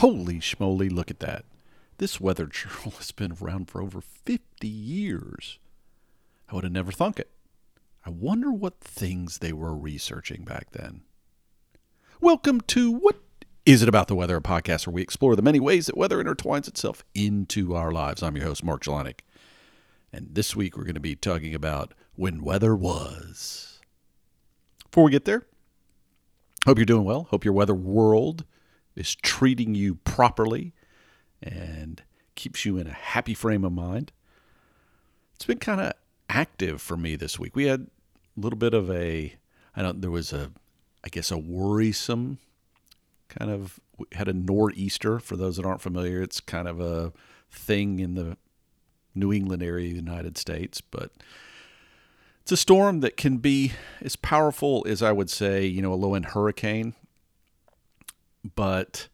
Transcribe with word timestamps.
Holy 0.00 0.40
schmoly, 0.40 0.92
look 0.92 1.10
at 1.10 1.20
that. 1.20 1.46
This 1.96 2.20
weather 2.20 2.44
journal 2.52 2.90
has 2.98 3.12
been 3.12 3.34
around 3.40 3.70
for 3.70 3.80
over 3.80 4.02
50 4.02 4.68
years. 4.68 5.58
I 6.50 6.54
would 6.54 6.64
have 6.64 6.72
never 6.74 6.92
thunk 6.92 7.18
it. 7.18 7.30
I 8.04 8.10
wonder 8.10 8.52
what 8.52 8.78
things 8.78 9.38
they 9.38 9.54
were 9.54 9.74
researching 9.74 10.44
back 10.44 10.72
then. 10.72 11.00
Welcome 12.20 12.60
to 12.66 12.92
What 12.92 13.22
Is 13.64 13.82
It 13.82 13.88
About 13.88 14.08
the 14.08 14.14
Weather, 14.14 14.36
a 14.36 14.42
podcast 14.42 14.86
where 14.86 14.92
we 14.92 15.00
explore 15.00 15.34
the 15.34 15.40
many 15.40 15.60
ways 15.60 15.86
that 15.86 15.96
weather 15.96 16.22
intertwines 16.22 16.68
itself 16.68 17.02
into 17.14 17.74
our 17.74 17.90
lives. 17.90 18.22
I'm 18.22 18.36
your 18.36 18.44
host, 18.44 18.62
Mark 18.62 18.84
Jelinek. 18.84 19.20
And 20.12 20.34
this 20.34 20.54
week 20.54 20.76
we're 20.76 20.84
going 20.84 20.92
to 20.92 21.00
be 21.00 21.16
talking 21.16 21.54
about 21.54 21.94
when 22.16 22.42
weather 22.44 22.76
was. 22.76 23.80
Before 24.90 25.04
we 25.04 25.10
get 25.10 25.24
there, 25.24 25.46
hope 26.66 26.76
you're 26.76 26.84
doing 26.84 27.04
well. 27.04 27.28
Hope 27.30 27.46
your 27.46 27.54
weather 27.54 27.74
world 27.74 28.44
is 28.96 29.14
treating 29.14 29.74
you 29.74 29.96
properly 29.96 30.72
and 31.42 32.02
keeps 32.34 32.64
you 32.64 32.78
in 32.78 32.86
a 32.86 32.92
happy 32.92 33.34
frame 33.34 33.64
of 33.64 33.72
mind. 33.72 34.10
It's 35.34 35.44
been 35.44 35.58
kind 35.58 35.80
of 35.80 35.92
active 36.28 36.80
for 36.80 36.96
me 36.96 37.14
this 37.14 37.38
week. 37.38 37.54
We 37.54 37.66
had 37.66 37.88
a 38.36 38.40
little 38.40 38.58
bit 38.58 38.74
of 38.74 38.90
a, 38.90 39.36
I 39.76 39.82
don't, 39.82 40.00
there 40.00 40.10
was 40.10 40.32
a, 40.32 40.50
I 41.04 41.08
guess, 41.08 41.30
a 41.30 41.38
worrisome 41.38 42.38
kind 43.28 43.50
of, 43.50 43.78
had 44.12 44.28
a 44.28 44.32
nor'easter. 44.32 45.18
For 45.18 45.36
those 45.36 45.56
that 45.56 45.66
aren't 45.66 45.80
familiar, 45.82 46.22
it's 46.22 46.40
kind 46.40 46.68
of 46.68 46.80
a 46.80 47.12
thing 47.50 47.98
in 47.98 48.14
the 48.14 48.36
New 49.14 49.32
England 49.32 49.62
area 49.62 49.86
of 49.86 49.92
the 49.92 49.96
United 49.96 50.36
States, 50.36 50.80
but 50.80 51.10
it's 52.42 52.52
a 52.52 52.56
storm 52.56 53.00
that 53.00 53.16
can 53.16 53.38
be 53.38 53.72
as 54.00 54.14
powerful 54.14 54.84
as 54.88 55.02
I 55.02 55.12
would 55.12 55.30
say, 55.30 55.66
you 55.66 55.82
know, 55.82 55.92
a 55.92 55.96
low 55.96 56.14
end 56.14 56.26
hurricane 56.26 56.94
but 58.54 59.08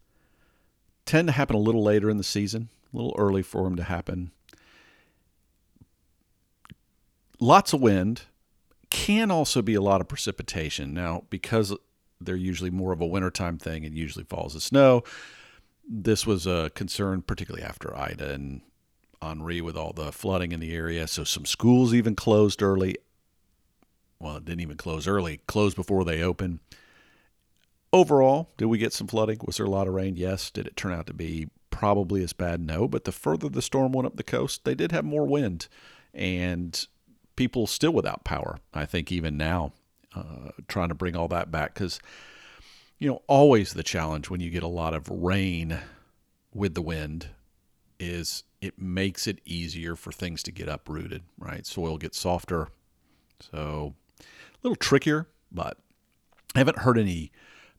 tend 1.05 1.27
to 1.27 1.33
happen 1.33 1.55
a 1.55 1.59
little 1.59 1.83
later 1.83 2.09
in 2.09 2.17
the 2.17 2.23
season, 2.23 2.69
a 2.93 2.97
little 2.97 3.15
early 3.17 3.41
for 3.41 3.63
them 3.63 3.75
to 3.75 3.83
happen. 3.83 4.31
Lots 7.39 7.73
of 7.73 7.81
wind 7.81 8.23
can 8.89 9.31
also 9.31 9.61
be 9.61 9.73
a 9.73 9.81
lot 9.81 10.01
of 10.01 10.07
precipitation. 10.07 10.93
Now, 10.93 11.23
because 11.29 11.75
they're 12.21 12.35
usually 12.35 12.69
more 12.69 12.93
of 12.93 13.01
a 13.01 13.05
wintertime 13.05 13.57
thing 13.57 13.85
and 13.85 13.97
usually 13.97 14.23
falls 14.23 14.55
as 14.55 14.63
snow, 14.63 15.03
this 15.89 16.25
was 16.25 16.47
a 16.47 16.71
concern, 16.75 17.21
particularly 17.21 17.65
after 17.65 17.97
Ida 17.97 18.31
and 18.31 18.61
Henri 19.21 19.61
with 19.61 19.75
all 19.75 19.93
the 19.93 20.11
flooding 20.11 20.51
in 20.51 20.59
the 20.59 20.73
area. 20.73 21.07
So 21.07 21.23
some 21.23 21.45
schools 21.45 21.93
even 21.93 22.15
closed 22.15 22.61
early. 22.61 22.97
Well, 24.19 24.37
it 24.37 24.45
didn't 24.45 24.61
even 24.61 24.77
close 24.77 25.07
early, 25.07 25.41
closed 25.47 25.75
before 25.75 26.05
they 26.05 26.21
opened. 26.21 26.59
Overall, 27.93 28.49
did 28.57 28.65
we 28.65 28.79
get 28.79 28.91
some 28.91 29.07
flooding? 29.07 29.39
Was 29.45 29.57
there 29.57 29.67
a 29.67 29.69
lot 29.69 29.87
of 29.87 29.93
rain? 29.93 30.15
Yes. 30.17 30.49
Did 30.49 30.65
it 30.65 30.75
turn 30.75 30.91
out 30.91 31.05
to 31.07 31.13
be 31.13 31.49
probably 31.69 32.23
as 32.23 32.33
bad? 32.33 32.59
No. 32.59 32.87
But 32.87 33.03
the 33.03 33.11
further 33.11 33.47
the 33.47 33.61
storm 33.61 33.91
went 33.93 34.07
up 34.07 34.17
the 34.17 34.23
coast, 34.23 34.65
they 34.65 34.73
did 34.73 34.91
have 34.91 35.05
more 35.05 35.27
wind 35.27 35.67
and 36.13 36.87
people 37.35 37.67
still 37.67 37.91
without 37.91 38.23
power. 38.23 38.57
I 38.73 38.85
think 38.85 39.11
even 39.11 39.37
now, 39.37 39.73
uh, 40.15 40.49
trying 40.67 40.89
to 40.89 40.95
bring 40.95 41.15
all 41.15 41.27
that 41.29 41.51
back 41.51 41.75
because, 41.75 41.99
you 42.97 43.07
know, 43.07 43.21
always 43.27 43.73
the 43.73 43.83
challenge 43.83 44.29
when 44.29 44.41
you 44.41 44.49
get 44.49 44.63
a 44.63 44.67
lot 44.67 44.93
of 44.93 45.09
rain 45.09 45.79
with 46.53 46.73
the 46.73 46.81
wind 46.81 47.29
is 47.99 48.43
it 48.59 48.79
makes 48.79 49.27
it 49.27 49.39
easier 49.45 49.95
for 49.95 50.11
things 50.11 50.41
to 50.43 50.51
get 50.51 50.67
uprooted, 50.67 51.23
right? 51.37 51.65
Soil 51.65 51.97
gets 51.97 52.19
softer. 52.19 52.69
So 53.39 53.93
a 54.19 54.23
little 54.63 54.75
trickier, 54.75 55.27
but 55.51 55.77
I 56.55 56.59
haven't 56.59 56.79
heard 56.79 56.97
any 56.97 57.31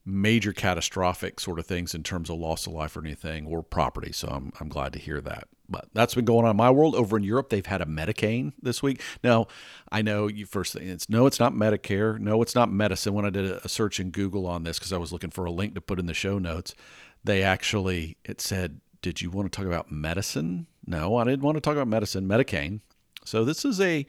major 0.07 0.53
catastrophic 0.53 1.41
sort 1.41 1.59
of 1.59 1.67
things 1.67 1.95
in 1.95 2.03
terms 2.03 2.29
of 2.29 2.37
loss 2.37 2.67
of 2.67 2.73
life 2.73 2.97
or 2.97 3.01
anything 3.01 3.47
or 3.47 3.63
property. 3.63 4.13
So 4.13 4.29
I'm, 4.29 4.53
I'm 4.61 4.69
glad 4.69 4.93
to 4.93 4.99
hear 4.99 5.21
that. 5.23 5.49
But 5.67 5.89
that's 5.95 6.15
been 6.15 6.27
going 6.27 6.45
on 6.45 6.51
in 6.51 6.57
my 6.57 6.71
world. 6.71 6.95
Over 6.95 7.17
in 7.17 7.23
Europe, 7.23 7.49
they've 7.49 7.65
had 7.65 7.81
a 7.81 7.87
Medicane 7.87 8.53
this 8.61 8.83
week. 8.83 9.01
Now, 9.23 9.47
I 9.91 10.03
know 10.03 10.27
you 10.27 10.45
first 10.45 10.75
thing 10.75 10.87
it's 10.89 11.09
no, 11.09 11.27
it's 11.27 11.41
not 11.41 11.55
Medicare. 11.55 12.19
No, 12.19 12.43
it's 12.43 12.55
not 12.55 12.71
medicine. 12.71 13.15
When 13.15 13.25
I 13.25 13.31
did 13.31 13.47
a 13.47 13.69
search 13.69 13.99
in 13.99 14.11
Google 14.11 14.47
on 14.47 14.65
this, 14.65 14.79
because 14.79 14.93
I 14.93 14.99
was 14.99 15.11
looking 15.11 15.31
for 15.31 15.47
a 15.47 15.51
link 15.51 15.75
to 15.75 15.81
put 15.81 15.99
in 15.99 16.05
the 16.05 16.13
show 16.13 16.39
notes, 16.39 16.75
they 17.23 17.43
actually, 17.43 18.19
it 18.25 18.43
said, 18.43 18.81
Did 19.01 19.23
you 19.23 19.31
want 19.31 19.51
to 19.51 19.57
talk 19.57 19.67
about 19.67 19.91
medicine? 19.91 20.67
No, 20.87 21.17
I 21.17 21.25
didn't 21.25 21.43
want 21.43 21.57
to 21.57 21.63
talk 21.63 21.75
about 21.75 21.89
medicine, 21.89 22.29
Medicane. 22.29 22.81
So 23.25 23.43
this 23.43 23.65
is 23.65 23.81
a 23.81 24.07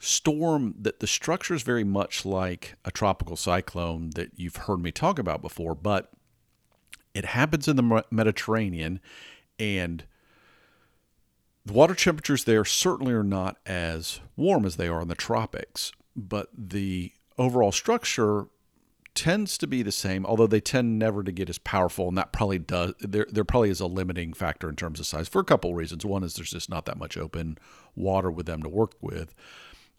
storm 0.00 0.74
that 0.80 1.00
the 1.00 1.06
structure 1.06 1.54
is 1.54 1.62
very 1.62 1.84
much 1.84 2.24
like 2.24 2.74
a 2.84 2.90
tropical 2.90 3.36
cyclone 3.36 4.10
that 4.14 4.30
you've 4.36 4.56
heard 4.56 4.80
me 4.80 4.90
talk 4.90 5.18
about 5.18 5.42
before, 5.42 5.74
but 5.74 6.10
it 7.14 7.26
happens 7.26 7.68
in 7.68 7.76
the 7.76 8.04
Mediterranean 8.10 9.00
and 9.58 10.04
the 11.66 11.74
water 11.74 11.94
temperatures 11.94 12.44
there 12.44 12.64
certainly 12.64 13.12
are 13.12 13.22
not 13.22 13.58
as 13.66 14.20
warm 14.36 14.64
as 14.64 14.76
they 14.76 14.88
are 14.88 15.02
in 15.02 15.08
the 15.08 15.14
tropics, 15.14 15.92
but 16.16 16.48
the 16.56 17.12
overall 17.36 17.70
structure 17.70 18.46
tends 19.14 19.58
to 19.58 19.66
be 19.66 19.82
the 19.82 19.92
same, 19.92 20.24
although 20.24 20.46
they 20.46 20.60
tend 20.60 20.98
never 20.98 21.22
to 21.22 21.32
get 21.32 21.50
as 21.50 21.58
powerful, 21.58 22.08
and 22.08 22.16
that 22.16 22.32
probably 22.32 22.58
does. 22.58 22.94
There, 23.00 23.26
there 23.30 23.44
probably 23.44 23.70
is 23.70 23.80
a 23.80 23.86
limiting 23.86 24.32
factor 24.32 24.68
in 24.68 24.76
terms 24.76 24.98
of 24.98 25.06
size 25.06 25.28
for 25.28 25.40
a 25.40 25.44
couple 25.44 25.70
of 25.70 25.76
reasons. 25.76 26.06
One 26.06 26.24
is 26.24 26.34
there's 26.34 26.52
just 26.52 26.70
not 26.70 26.86
that 26.86 26.98
much 26.98 27.18
open 27.18 27.58
water 27.94 28.30
with 28.30 28.46
them 28.46 28.62
to 28.62 28.68
work 28.68 28.92
with, 29.00 29.34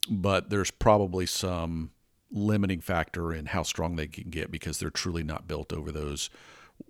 but 0.10 0.50
there's 0.50 0.72
probably 0.72 1.26
some 1.26 1.92
limiting 2.32 2.80
factor 2.80 3.34
in 3.34 3.48
how 3.48 3.64
strong 3.64 3.96
they 3.96 4.08
can 4.08 4.30
get 4.30 4.52
because 4.52 4.80
they're 4.80 4.90
truly 4.90 5.24
not 5.24 5.48
built 5.48 5.74
over 5.74 5.92
those 5.92 6.30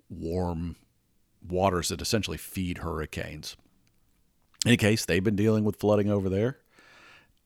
warm 0.08 0.76
waters 1.46 1.88
that 1.88 2.00
essentially 2.00 2.36
feed 2.36 2.78
hurricanes. 2.78 3.56
In 4.64 4.70
any 4.70 4.76
case, 4.76 5.04
they've 5.04 5.24
been 5.24 5.36
dealing 5.36 5.64
with 5.64 5.76
flooding 5.76 6.08
over 6.08 6.28
there. 6.28 6.58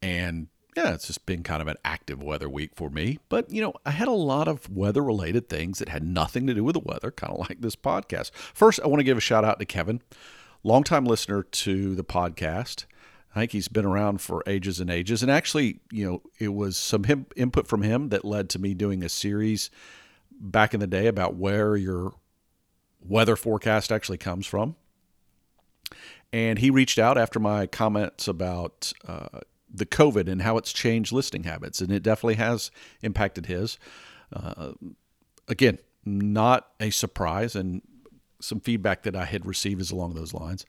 And 0.02 0.48
yeah, 0.76 0.92
it's 0.92 1.06
just 1.06 1.24
been 1.24 1.42
kind 1.42 1.62
of 1.62 1.68
an 1.68 1.76
active 1.84 2.22
weather 2.22 2.50
week 2.50 2.72
for 2.74 2.90
me. 2.90 3.18
But, 3.30 3.50
you 3.50 3.62
know, 3.62 3.72
I 3.86 3.92
had 3.92 4.08
a 4.08 4.12
lot 4.12 4.46
of 4.46 4.68
weather 4.68 5.02
related 5.02 5.48
things 5.48 5.78
that 5.78 5.88
had 5.88 6.02
nothing 6.04 6.46
to 6.46 6.54
do 6.54 6.62
with 6.62 6.74
the 6.74 6.80
weather, 6.80 7.10
kind 7.10 7.32
of 7.32 7.38
like 7.48 7.62
this 7.62 7.76
podcast. 7.76 8.30
First, 8.34 8.80
I 8.84 8.86
want 8.86 9.00
to 9.00 9.04
give 9.04 9.16
a 9.16 9.22
shout 9.22 9.44
out 9.44 9.58
to 9.58 9.64
Kevin, 9.64 10.02
longtime 10.62 11.06
listener 11.06 11.42
to 11.42 11.94
the 11.94 12.04
podcast. 12.04 12.84
I 13.36 13.40
think 13.40 13.52
he's 13.52 13.68
been 13.68 13.84
around 13.84 14.22
for 14.22 14.42
ages 14.46 14.80
and 14.80 14.88
ages. 14.88 15.22
And 15.22 15.30
actually, 15.30 15.80
you 15.92 16.10
know, 16.10 16.22
it 16.38 16.54
was 16.54 16.78
some 16.78 17.04
him, 17.04 17.26
input 17.36 17.68
from 17.68 17.82
him 17.82 18.08
that 18.08 18.24
led 18.24 18.48
to 18.50 18.58
me 18.58 18.72
doing 18.72 19.02
a 19.02 19.10
series 19.10 19.70
back 20.30 20.72
in 20.72 20.80
the 20.80 20.86
day 20.86 21.06
about 21.06 21.34
where 21.34 21.76
your 21.76 22.14
weather 22.98 23.36
forecast 23.36 23.92
actually 23.92 24.16
comes 24.16 24.46
from. 24.46 24.74
And 26.32 26.60
he 26.60 26.70
reached 26.70 26.98
out 26.98 27.18
after 27.18 27.38
my 27.38 27.66
comments 27.66 28.26
about 28.26 28.94
uh, 29.06 29.40
the 29.72 29.86
COVID 29.86 30.30
and 30.30 30.40
how 30.40 30.56
it's 30.56 30.72
changed 30.72 31.12
listing 31.12 31.42
habits. 31.42 31.82
And 31.82 31.92
it 31.92 32.02
definitely 32.02 32.36
has 32.36 32.70
impacted 33.02 33.46
his. 33.46 33.78
Uh, 34.32 34.72
again, 35.46 35.78
not 36.06 36.68
a 36.80 36.88
surprise. 36.88 37.54
And 37.54 37.82
some 38.40 38.60
feedback 38.60 39.02
that 39.02 39.14
I 39.14 39.26
had 39.26 39.44
received 39.44 39.82
is 39.82 39.90
along 39.90 40.14
those 40.14 40.32
lines 40.32 40.64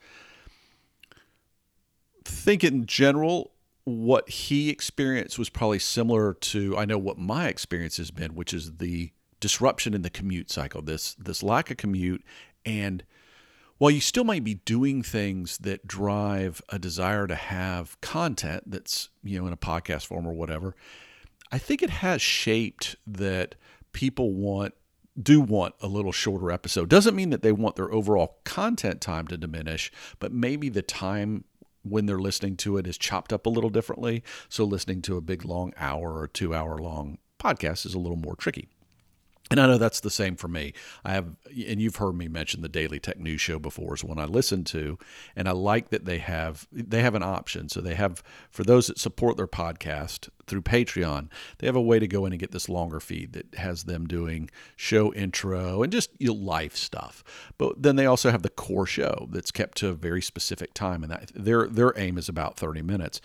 think 2.28 2.64
in 2.64 2.86
general, 2.86 3.52
what 3.84 4.30
he 4.30 4.70
experienced 4.70 5.40
was 5.40 5.50
probably 5.50 5.80
similar 5.80 6.34
to 6.34 6.78
I 6.78 6.86
know 6.86 6.98
what 6.98 7.18
my 7.18 7.48
experience 7.48 7.98
has 7.98 8.12
been, 8.12 8.36
which 8.36 8.54
is 8.54 8.78
the 8.78 9.12
disruption 9.40 9.94
in 9.94 10.02
the 10.02 10.10
commute 10.10 10.52
cycle. 10.52 10.82
This 10.82 11.16
this 11.16 11.42
lack 11.42 11.72
of 11.72 11.78
commute, 11.78 12.24
and 12.66 13.04
while 13.78 13.92
you 13.92 14.02
still 14.02 14.24
might 14.24 14.44
be 14.44 14.56
doing 14.56 15.04
things 15.04 15.60
that 15.60 15.88
drive 15.88 16.62
a 16.70 16.80
desire 16.80 17.28
to 17.28 17.36
have 17.36 18.00
content 18.02 18.70
that's 18.70 19.10
you 19.24 19.40
know 19.40 19.48
in 19.48 19.54
a 19.54 19.58
podcast 19.58 20.06
form 20.06 20.28
or 20.28 20.34
whatever, 20.34 20.76
I 21.52 21.58
think 21.58 21.82
it 21.82 21.90
has 21.90 22.22
shaped 22.22 22.98
that 23.06 23.56
people 23.94 24.34
want 24.34 24.74
do 25.22 25.42
want 25.42 25.76
a 25.82 25.88
little 25.88 26.12
shorter 26.12 26.52
episode. 26.52 26.90
Doesn't 26.90 27.16
mean 27.16 27.30
that 27.32 27.42
they 27.42 27.52
want 27.52 27.76
their 27.76 27.92
overall 27.92 28.38
content 28.44 29.02
time 29.02 29.28
to 29.28 29.38
diminish, 29.38 29.92
but 30.20 30.32
maybe 30.32 30.70
the 30.70 30.82
time 30.82 31.44
when 31.90 32.06
they're 32.06 32.20
listening 32.20 32.56
to 32.58 32.78
it 32.78 32.88
is 32.88 32.98
chopped 32.98 33.34
up 33.34 33.46
a 33.46 33.50
little 33.50 33.70
differently. 33.70 34.24
So 34.50 34.64
listening 34.64 35.02
to 35.04 35.18
a 35.18 35.22
big 35.22 35.46
long 35.46 35.74
hour 35.78 36.18
or 36.18 36.28
two 36.28 36.54
hour 36.54 36.78
long 36.78 37.18
podcast 37.40 37.86
is 37.86 37.94
a 37.94 38.00
little 38.00 38.18
more 38.18 38.36
tricky. 38.36 38.70
And 39.50 39.62
I 39.62 39.68
know 39.68 39.78
that's 39.78 40.02
the 40.02 40.10
same 40.10 40.36
for 40.36 40.48
me. 40.48 40.74
I 41.06 41.12
have, 41.12 41.36
and 41.46 41.82
you've 41.82 41.96
heard 41.98 42.16
me 42.16 42.28
mention 42.28 42.62
the 42.62 42.70
Daily 42.70 43.00
Tech 43.00 43.18
News 43.18 43.40
Show 43.40 43.60
before, 43.60 43.96
is 43.96 44.04
one 44.04 44.20
I 44.20 44.26
listen 44.26 44.64
to, 44.66 44.98
and 45.36 45.48
I 45.48 45.52
like 45.52 45.90
that 45.90 46.06
they 46.06 46.18
have 46.18 46.68
they 46.72 47.02
have 47.02 47.16
an 47.16 47.24
option. 47.24 47.70
So 47.70 47.80
they 47.80 47.96
have 47.96 48.22
for 48.52 48.64
those 48.64 48.88
that 48.88 49.00
support 49.00 49.38
their 49.38 49.48
podcast 49.48 50.30
through 50.48 50.64
Patreon, 50.64 51.30
they 51.60 51.68
have 51.68 51.76
a 51.76 51.82
way 51.82 52.00
to 52.00 52.08
go 52.08 52.26
in 52.26 52.34
and 52.34 52.40
get 52.40 52.52
this 52.52 52.68
longer 52.68 53.00
feed 53.00 53.34
that 53.34 53.56
has 53.56 53.86
them 53.86 54.06
doing 54.06 54.50
show 54.76 55.14
intro 55.14 55.82
and 55.82 55.92
just 55.92 56.10
you 56.20 56.28
know, 56.28 56.34
life 56.34 56.76
stuff. 56.76 57.24
But 57.58 57.82
then 57.82 57.96
they 57.96 58.06
also 58.06 58.32
have 58.32 58.44
the 58.44 58.50
core 58.50 58.86
show 58.86 59.28
that's 59.32 59.52
kept 59.52 59.78
to 59.80 59.90
a 59.90 59.94
very 59.94 60.22
specific 60.22 60.74
time, 60.74 61.04
and 61.04 61.12
that 61.12 61.32
their 61.34 61.68
their 61.68 61.94
aim 61.96 62.18
is 62.18 62.28
about 62.28 62.58
thirty 62.58 62.82
minutes. 62.82 63.22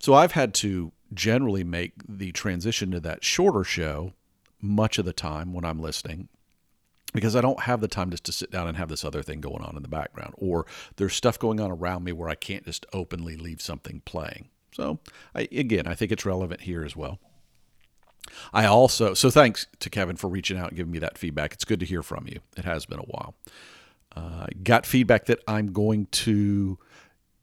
So 0.00 0.14
I've 0.14 0.32
had 0.32 0.52
to 0.54 0.92
generally 1.12 1.62
make 1.62 1.92
the 2.08 2.32
transition 2.32 2.90
to 2.90 3.00
that 3.00 3.24
shorter 3.24 3.62
show 3.62 4.14
much 4.64 4.98
of 4.98 5.04
the 5.04 5.12
time 5.12 5.52
when 5.52 5.64
I'm 5.64 5.80
listening 5.80 6.28
because 7.12 7.36
I 7.36 7.40
don't 7.40 7.60
have 7.60 7.80
the 7.80 7.88
time 7.88 8.10
just 8.10 8.24
to 8.24 8.32
sit 8.32 8.50
down 8.50 8.66
and 8.66 8.76
have 8.76 8.88
this 8.88 9.04
other 9.04 9.22
thing 9.22 9.40
going 9.40 9.62
on 9.62 9.76
in 9.76 9.82
the 9.82 9.88
background, 9.88 10.34
or 10.36 10.66
there's 10.96 11.14
stuff 11.14 11.38
going 11.38 11.60
on 11.60 11.70
around 11.70 12.02
me 12.02 12.12
where 12.12 12.28
I 12.28 12.34
can't 12.34 12.64
just 12.64 12.84
openly 12.92 13.36
leave 13.36 13.62
something 13.62 14.02
playing. 14.04 14.48
So, 14.72 14.98
I, 15.34 15.42
again, 15.52 15.86
I 15.86 15.94
think 15.94 16.10
it's 16.10 16.26
relevant 16.26 16.62
here 16.62 16.84
as 16.84 16.96
well. 16.96 17.20
I 18.52 18.66
also, 18.66 19.14
so 19.14 19.30
thanks 19.30 19.68
to 19.78 19.90
Kevin 19.90 20.16
for 20.16 20.28
reaching 20.28 20.58
out 20.58 20.68
and 20.68 20.76
giving 20.76 20.92
me 20.92 20.98
that 20.98 21.16
feedback. 21.16 21.52
It's 21.52 21.64
good 21.64 21.78
to 21.80 21.86
hear 21.86 22.02
from 22.02 22.26
you. 22.26 22.40
It 22.56 22.64
has 22.64 22.84
been 22.84 22.98
a 22.98 23.02
while. 23.02 23.34
Uh, 24.16 24.46
got 24.62 24.84
feedback 24.86 25.26
that 25.26 25.40
I'm 25.46 25.72
going 25.72 26.06
to 26.06 26.78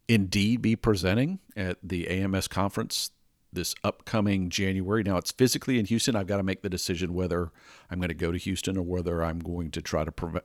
indeed 0.07 0.61
be 0.61 0.75
presenting 0.75 1.39
at 1.55 1.77
the 1.81 2.09
AMS 2.09 2.49
conference 2.49 3.11
this 3.53 3.75
upcoming 3.83 4.49
January. 4.49 5.03
Now 5.03 5.17
it's 5.17 5.31
physically 5.31 5.79
in 5.79 5.85
Houston. 5.85 6.15
I've 6.15 6.27
got 6.27 6.37
to 6.37 6.43
make 6.43 6.61
the 6.61 6.69
decision 6.69 7.13
whether 7.13 7.51
I'm 7.89 7.99
going 7.99 8.09
to 8.09 8.15
go 8.15 8.31
to 8.31 8.37
Houston 8.37 8.77
or 8.77 8.83
whether 8.83 9.23
I'm 9.23 9.39
going 9.39 9.71
to 9.71 9.81
try 9.81 10.03
to 10.03 10.11
pre- 10.11 10.41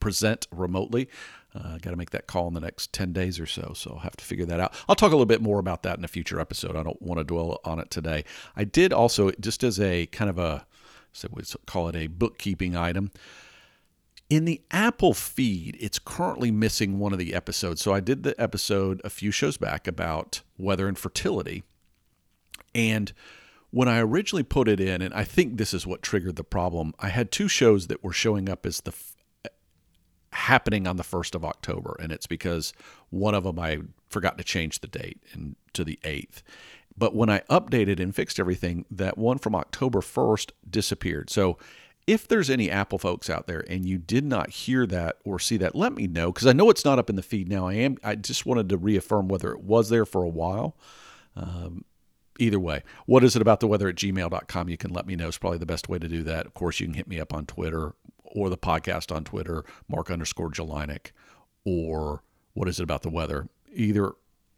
present 0.00 0.46
remotely. 0.50 1.08
Uh, 1.54 1.78
got 1.78 1.90
to 1.90 1.96
make 1.96 2.10
that 2.10 2.26
call 2.26 2.48
in 2.48 2.54
the 2.54 2.60
next 2.60 2.92
10 2.92 3.12
days 3.12 3.38
or 3.38 3.46
so. 3.46 3.72
So 3.74 3.92
I'll 3.92 4.00
have 4.00 4.16
to 4.16 4.24
figure 4.24 4.46
that 4.46 4.60
out. 4.60 4.74
I'll 4.88 4.94
talk 4.94 5.08
a 5.08 5.14
little 5.14 5.26
bit 5.26 5.42
more 5.42 5.58
about 5.58 5.82
that 5.82 5.98
in 5.98 6.04
a 6.04 6.08
future 6.08 6.40
episode. 6.40 6.76
I 6.76 6.82
don't 6.82 7.00
want 7.02 7.18
to 7.18 7.24
dwell 7.24 7.60
on 7.64 7.78
it 7.78 7.90
today. 7.90 8.24
I 8.56 8.64
did 8.64 8.92
also, 8.92 9.30
just 9.32 9.62
as 9.62 9.78
a 9.80 10.06
kind 10.06 10.30
of 10.30 10.38
a, 10.38 10.66
so 11.12 11.28
we 11.32 11.42
call 11.66 11.88
it 11.88 11.96
a 11.96 12.06
bookkeeping 12.06 12.76
item. 12.76 13.10
In 14.28 14.44
the 14.44 14.62
Apple 14.70 15.12
feed, 15.12 15.76
it's 15.80 15.98
currently 15.98 16.52
missing 16.52 17.00
one 17.00 17.12
of 17.12 17.18
the 17.18 17.34
episodes. 17.34 17.82
So 17.82 17.92
I 17.92 17.98
did 17.98 18.22
the 18.22 18.40
episode 18.40 19.00
a 19.04 19.10
few 19.10 19.32
shows 19.32 19.56
back 19.56 19.88
about 19.88 20.42
weather 20.56 20.86
and 20.86 20.96
fertility. 20.96 21.64
And 22.74 23.12
when 23.70 23.88
I 23.88 24.00
originally 24.00 24.42
put 24.42 24.68
it 24.68 24.80
in, 24.80 25.02
and 25.02 25.14
I 25.14 25.24
think 25.24 25.56
this 25.56 25.72
is 25.72 25.86
what 25.86 26.02
triggered 26.02 26.36
the 26.36 26.44
problem, 26.44 26.94
I 26.98 27.08
had 27.08 27.30
two 27.30 27.48
shows 27.48 27.86
that 27.86 28.02
were 28.02 28.12
showing 28.12 28.48
up 28.48 28.66
as 28.66 28.80
the 28.80 28.92
happening 30.32 30.86
on 30.86 30.96
the 30.96 31.02
1st 31.02 31.34
of 31.34 31.44
October. 31.44 31.96
And 32.00 32.12
it's 32.12 32.26
because 32.26 32.72
one 33.10 33.34
of 33.34 33.44
them 33.44 33.58
I 33.58 33.78
forgot 34.08 34.38
to 34.38 34.44
change 34.44 34.80
the 34.80 34.86
date 34.86 35.20
and 35.32 35.56
to 35.72 35.84
the 35.84 35.98
8th. 36.02 36.42
But 36.96 37.14
when 37.14 37.30
I 37.30 37.40
updated 37.50 38.00
and 38.00 38.14
fixed 38.14 38.38
everything, 38.38 38.84
that 38.90 39.16
one 39.16 39.38
from 39.38 39.54
October 39.54 40.00
1st 40.00 40.50
disappeared. 40.68 41.30
So 41.30 41.58
if 42.06 42.26
there's 42.26 42.50
any 42.50 42.70
Apple 42.70 42.98
folks 42.98 43.30
out 43.30 43.46
there 43.46 43.64
and 43.68 43.86
you 43.86 43.98
did 43.98 44.24
not 44.24 44.50
hear 44.50 44.86
that 44.86 45.16
or 45.24 45.38
see 45.38 45.56
that, 45.58 45.74
let 45.74 45.94
me 45.94 46.06
know 46.06 46.32
because 46.32 46.46
I 46.46 46.52
know 46.52 46.70
it's 46.70 46.84
not 46.84 46.98
up 46.98 47.08
in 47.08 47.16
the 47.16 47.22
feed 47.22 47.48
now. 47.48 47.68
I 47.68 47.74
am. 47.74 47.98
I 48.02 48.16
just 48.16 48.46
wanted 48.46 48.68
to 48.70 48.76
reaffirm 48.76 49.28
whether 49.28 49.52
it 49.52 49.62
was 49.62 49.88
there 49.88 50.04
for 50.04 50.22
a 50.24 50.28
while. 50.28 50.76
Um, 51.36 51.84
either 52.40 52.58
way, 52.58 52.82
what 53.06 53.22
is 53.24 53.36
it 53.36 53.42
about 53.42 53.60
the 53.60 53.66
weather 53.66 53.88
at 53.88 53.96
gmail.com? 53.96 54.68
You 54.68 54.76
can 54.76 54.92
let 54.92 55.06
me 55.06 55.16
know. 55.16 55.28
It's 55.28 55.38
probably 55.38 55.58
the 55.58 55.66
best 55.66 55.88
way 55.88 55.98
to 55.98 56.08
do 56.08 56.22
that. 56.24 56.46
Of 56.46 56.54
course, 56.54 56.80
you 56.80 56.86
can 56.86 56.94
hit 56.94 57.08
me 57.08 57.20
up 57.20 57.32
on 57.34 57.46
Twitter 57.46 57.94
or 58.24 58.48
the 58.48 58.58
podcast 58.58 59.14
on 59.14 59.24
Twitter, 59.24 59.64
Mark 59.88 60.10
underscore 60.10 60.50
Jelinek, 60.50 61.10
or 61.64 62.22
what 62.54 62.68
is 62.68 62.78
it 62.78 62.84
about 62.84 63.02
the 63.02 63.10
weather? 63.10 63.48
Either 63.72 64.12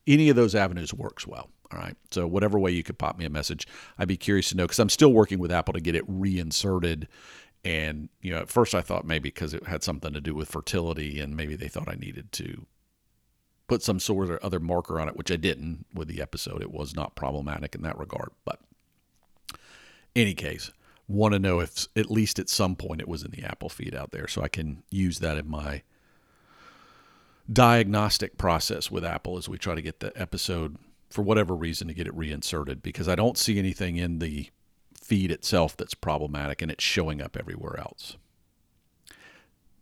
any 0.07 0.29
of 0.29 0.37
those 0.37 0.55
avenues 0.55 0.93
works 0.93 1.27
well. 1.27 1.49
All 1.73 1.79
right. 1.79 1.97
So 2.11 2.27
whatever 2.27 2.59
way 2.59 2.71
you 2.71 2.83
could 2.83 2.99
pop 2.99 3.19
me 3.19 3.25
a 3.25 3.31
message, 3.31 3.67
I'd 3.99 4.09
be 4.09 4.17
curious 4.17 4.51
to 4.51 4.57
know 4.57 4.65
because 4.65 4.79
I'm 4.79 4.91
still 4.91 5.13
working 5.13 5.39
with 5.39 5.51
Apple 5.51 5.73
to 5.73 5.81
get 5.81 5.95
it 5.95 6.05
reinserted. 6.07 7.09
And 7.65 8.09
you 8.21 8.33
know, 8.33 8.41
at 8.41 8.51
first 8.51 8.75
I 8.75 8.83
thought 8.83 9.07
maybe 9.07 9.31
because 9.31 9.55
it 9.55 9.67
had 9.67 9.83
something 9.83 10.13
to 10.13 10.21
do 10.21 10.35
with 10.35 10.51
fertility, 10.51 11.21
and 11.21 11.37
maybe 11.37 11.57
they 11.57 11.69
thought 11.69 11.89
I 11.89 11.95
needed 11.95 12.33
to 12.33 12.67
put 13.73 13.83
some 13.83 13.99
sort 13.99 14.29
of 14.29 14.39
other 14.43 14.61
marker 14.61 15.01
on 15.01 15.09
it, 15.09 15.17
which 15.17 15.31
I 15.31 15.37
didn't 15.37 15.87
with 15.95 16.07
the 16.07 16.21
episode. 16.21 16.61
It 16.61 16.71
was 16.71 16.95
not 16.95 17.15
problematic 17.15 17.75
in 17.75 17.81
that 17.81 17.99
regard. 17.99 18.29
But 18.45 18.61
any 20.15 20.35
case, 20.35 20.71
want 21.09 21.33
to 21.33 21.39
know 21.39 21.59
if 21.61 21.89
at 21.97 22.11
least 22.11 22.39
at 22.39 22.51
some 22.51 22.77
point 22.77 23.01
it 23.01 23.09
was 23.09 23.23
in 23.23 23.31
the 23.31 23.43
Apple 23.43 23.71
feed 23.71 23.95
out 23.95 24.11
there, 24.11 24.29
so 24.29 24.43
I 24.43 24.49
can 24.49 24.83
use 24.91 25.21
that 25.21 25.39
in 25.39 25.49
my 25.49 25.85
diagnostic 27.51 28.37
process 28.37 28.91
with 28.91 29.07
Apple 29.07 29.39
as 29.39 29.49
we 29.49 29.57
try 29.57 29.75
to 29.75 29.81
get 29.81 30.01
the 30.01 30.13
episode 30.21 30.77
for 31.09 31.23
whatever 31.23 31.55
reason 31.55 31.89
to 31.89 31.95
get 31.95 32.07
it 32.07 32.15
reinserted 32.15 32.83
because 32.83 33.09
I 33.09 33.15
don't 33.15 33.39
see 33.39 33.59
anything 33.59 33.97
in 33.97 34.19
the 34.19 34.51
feed 34.95 35.31
itself 35.31 35.79
that's 35.79 35.95
problematic 35.95 36.61
and 36.61 36.71
it's 36.71 36.85
showing 36.85 37.23
up 37.23 37.39
everywhere 37.39 37.81
else. 37.81 38.19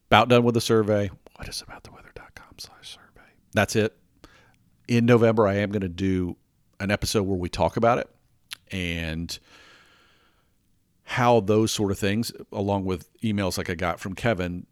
About 0.07 0.29
done 0.29 0.45
with 0.45 0.55
the 0.55 0.61
survey. 0.61 1.11
What 1.35 1.49
is 1.49 1.61
about 1.61 1.83
the 1.83 1.91
weather.com 1.91 2.55
slash 2.59 2.95
survey? 2.95 3.10
That's 3.53 3.77
it. 3.77 3.97
In 4.89 5.07
November, 5.07 5.47
I 5.47 5.55
am 5.57 5.71
going 5.71 5.83
to 5.83 5.89
do 5.89 6.37
an 6.79 6.91
episode 6.91 7.23
where 7.23 7.37
we 7.37 7.49
talk 7.49 7.77
about 7.77 7.99
it 7.99 8.09
and 8.71 9.39
how 11.05 11.41
those 11.41 11.73
sort 11.73 11.91
of 11.91 11.99
things, 11.99 12.33
along 12.53 12.85
with 12.85 13.13
emails 13.21 13.59
like 13.59 13.69
I 13.69 13.75
got 13.75 14.01
from 14.01 14.15
Kevin, 14.15 14.67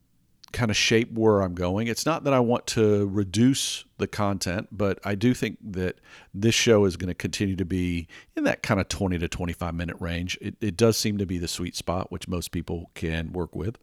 kind 0.53 0.71
of 0.71 0.77
shape 0.77 1.13
where 1.13 1.41
I'm 1.41 1.55
going. 1.55 1.89
It's 1.89 2.07
not 2.07 2.25
that 2.25 2.33
I 2.33 2.41
want 2.41 2.67
to 2.69 3.07
reduce 3.09 3.85
the 3.99 4.07
content, 4.07 4.69
but 4.71 4.99
I 5.05 5.15
do 5.15 5.35
think 5.35 5.59
that 5.73 5.99
this 6.33 6.55
show 6.55 6.85
is 6.85 6.97
going 6.97 7.09
to 7.09 7.15
continue 7.15 7.57
to 7.57 7.65
be 7.65 8.07
in 8.37 8.45
that 8.45 8.63
kind 8.63 8.81
of 8.81 8.89
20 8.89 9.19
to 9.19 9.29
25 9.29 9.75
minute 9.75 9.97
range. 10.01 10.39
It, 10.41 10.57
it 10.61 10.77
does 10.77 10.97
seem 10.97 11.19
to 11.19 11.27
be 11.27 11.39
the 11.39 11.49
sweet 11.49 11.77
spot, 11.77 12.11
which 12.11 12.29
most 12.29 12.51
people 12.51 12.91
can 12.95 13.33
work 13.33 13.55
with. 13.55 13.77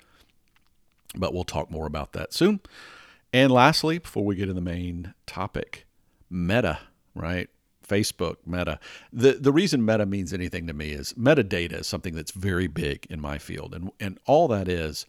But 1.16 1.34
we'll 1.34 1.44
talk 1.44 1.70
more 1.70 1.86
about 1.86 2.14
that 2.14 2.34
soon. 2.34 2.62
And 3.36 3.52
lastly, 3.52 3.98
before 3.98 4.24
we 4.24 4.38
get 4.38 4.46
to 4.46 4.54
the 4.54 4.62
main 4.62 5.14
topic, 5.26 5.86
Meta, 6.30 6.80
right? 7.14 7.50
Facebook, 7.86 8.38
Meta. 8.46 8.80
The 9.12 9.34
the 9.34 9.52
reason 9.52 9.84
Meta 9.84 10.06
means 10.06 10.32
anything 10.32 10.68
to 10.68 10.74
me 10.74 10.92
is 10.92 11.12
metadata 11.16 11.82
is 11.82 11.86
something 11.86 12.16
that's 12.16 12.32
very 12.32 12.68
big 12.68 13.06
in 13.10 13.20
my 13.20 13.38
field, 13.38 13.76
and 13.76 13.92
and 14.00 14.20
all 14.26 14.48
that 14.48 14.70
is, 14.70 15.06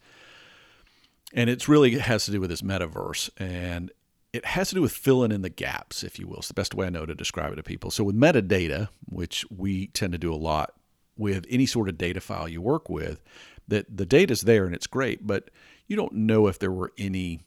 and 1.33 1.49
it's 1.49 1.69
really 1.69 1.99
has 1.99 2.25
to 2.25 2.31
do 2.31 2.41
with 2.41 2.49
this 2.49 2.61
metaverse, 2.61 3.29
and 3.37 3.91
it 4.33 4.43
has 4.43 4.67
to 4.69 4.75
do 4.75 4.81
with 4.81 4.91
filling 4.91 5.31
in 5.31 5.41
the 5.41 5.49
gaps, 5.49 6.03
if 6.03 6.19
you 6.19 6.27
will. 6.27 6.39
It's 6.39 6.49
the 6.49 6.53
best 6.53 6.75
way 6.75 6.87
I 6.87 6.89
know 6.89 7.05
to 7.05 7.15
describe 7.15 7.53
it 7.53 7.55
to 7.55 7.63
people. 7.63 7.91
So 7.91 8.03
with 8.03 8.19
metadata, 8.19 8.89
which 9.05 9.45
we 9.49 9.87
tend 9.87 10.11
to 10.11 10.19
do 10.19 10.33
a 10.33 10.35
lot 10.35 10.73
with 11.15 11.45
any 11.49 11.65
sort 11.65 11.87
of 11.87 11.97
data 11.97 12.19
file 12.19 12.49
you 12.49 12.61
work 12.61 12.89
with, 12.89 13.23
that 13.69 13.85
the 13.95 14.05
data's 14.05 14.41
there 14.41 14.65
and 14.65 14.75
it's 14.75 14.85
great, 14.85 15.25
but 15.25 15.49
you 15.87 15.95
don't 15.95 16.11
know 16.11 16.47
if 16.47 16.59
there 16.59 16.73
were 16.73 16.91
any 16.97 17.39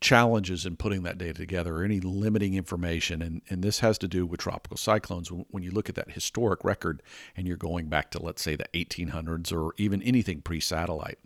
challenges 0.00 0.64
in 0.64 0.76
putting 0.76 1.02
that 1.02 1.18
data 1.18 1.34
together 1.34 1.76
or 1.76 1.84
any 1.84 2.00
limiting 2.00 2.54
information. 2.54 3.20
And, 3.20 3.42
and 3.50 3.62
this 3.62 3.80
has 3.80 3.98
to 3.98 4.08
do 4.08 4.26
with 4.26 4.40
tropical 4.40 4.76
cyclones. 4.76 5.28
When 5.28 5.62
you 5.62 5.70
look 5.70 5.88
at 5.88 5.94
that 5.96 6.12
historic 6.12 6.64
record 6.64 7.02
and 7.36 7.46
you're 7.46 7.56
going 7.56 7.88
back 7.88 8.10
to, 8.12 8.22
let's 8.22 8.42
say, 8.42 8.56
the 8.56 8.66
1800s 8.74 9.52
or 9.52 9.74
even 9.76 10.02
anything 10.02 10.40
pre 10.40 10.60
satellite, 10.60 11.18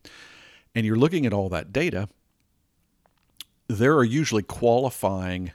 and 0.75 0.85
you're 0.85 0.97
looking 0.97 1.25
at 1.25 1.33
all 1.33 1.49
that 1.51 1.73
data, 1.73 2.09
there 3.69 3.97
are 3.97 4.05
usually 4.05 4.43
qualifying 4.43 5.53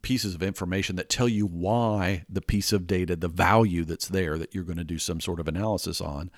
pieces 0.00 0.34
of 0.34 0.42
information 0.42 0.96
that 0.96 1.08
tell 1.08 1.28
you 1.28 1.44
why 1.44 2.24
the 2.28 2.40
piece 2.40 2.72
of 2.72 2.86
data, 2.86 3.16
the 3.16 3.28
value 3.28 3.84
that's 3.84 4.08
there 4.08 4.38
that 4.38 4.54
you're 4.54 4.64
going 4.64 4.78
to 4.78 4.84
do 4.84 4.98
some 4.98 5.20
sort 5.20 5.40
of 5.40 5.48
analysis 5.48 6.00
on, 6.00 6.30